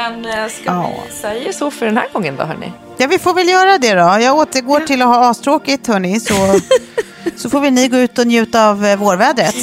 [0.00, 0.90] Men eh, ska Ja.
[1.08, 2.72] vi säga så för den här gången då, hörni?
[2.96, 4.18] Ja, vi får väl göra det då.
[4.24, 6.20] Jag återgår till att ha astråkigt, hörni.
[6.20, 6.34] Så,
[7.36, 9.54] så får väl ni gå ut och njuta av eh, vårvädret.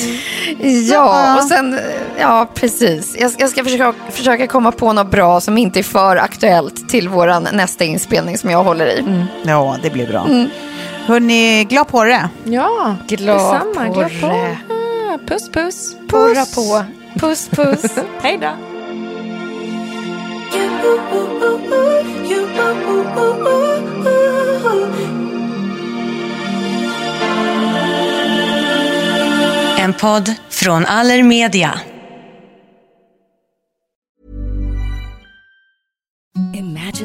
[0.91, 1.79] Ja, och sen,
[2.19, 3.15] ja precis.
[3.19, 7.09] Jag, jag ska försöka, försöka komma på något bra som inte är för aktuellt till
[7.09, 9.25] våran nästa inspelning som jag håller i.
[9.43, 10.27] Ja, det blir bra.
[11.05, 12.29] Hörni, glad på det.
[12.43, 13.87] Ja, Glad detsamma.
[13.93, 14.57] Glad på porre.
[14.69, 15.95] Ah, Puss, puss.
[16.09, 16.83] Porra på.
[17.19, 17.95] Puss, puss.
[18.21, 18.74] Hej då.
[29.77, 31.79] En podd från Allermedia.
[36.55, 37.04] Imagine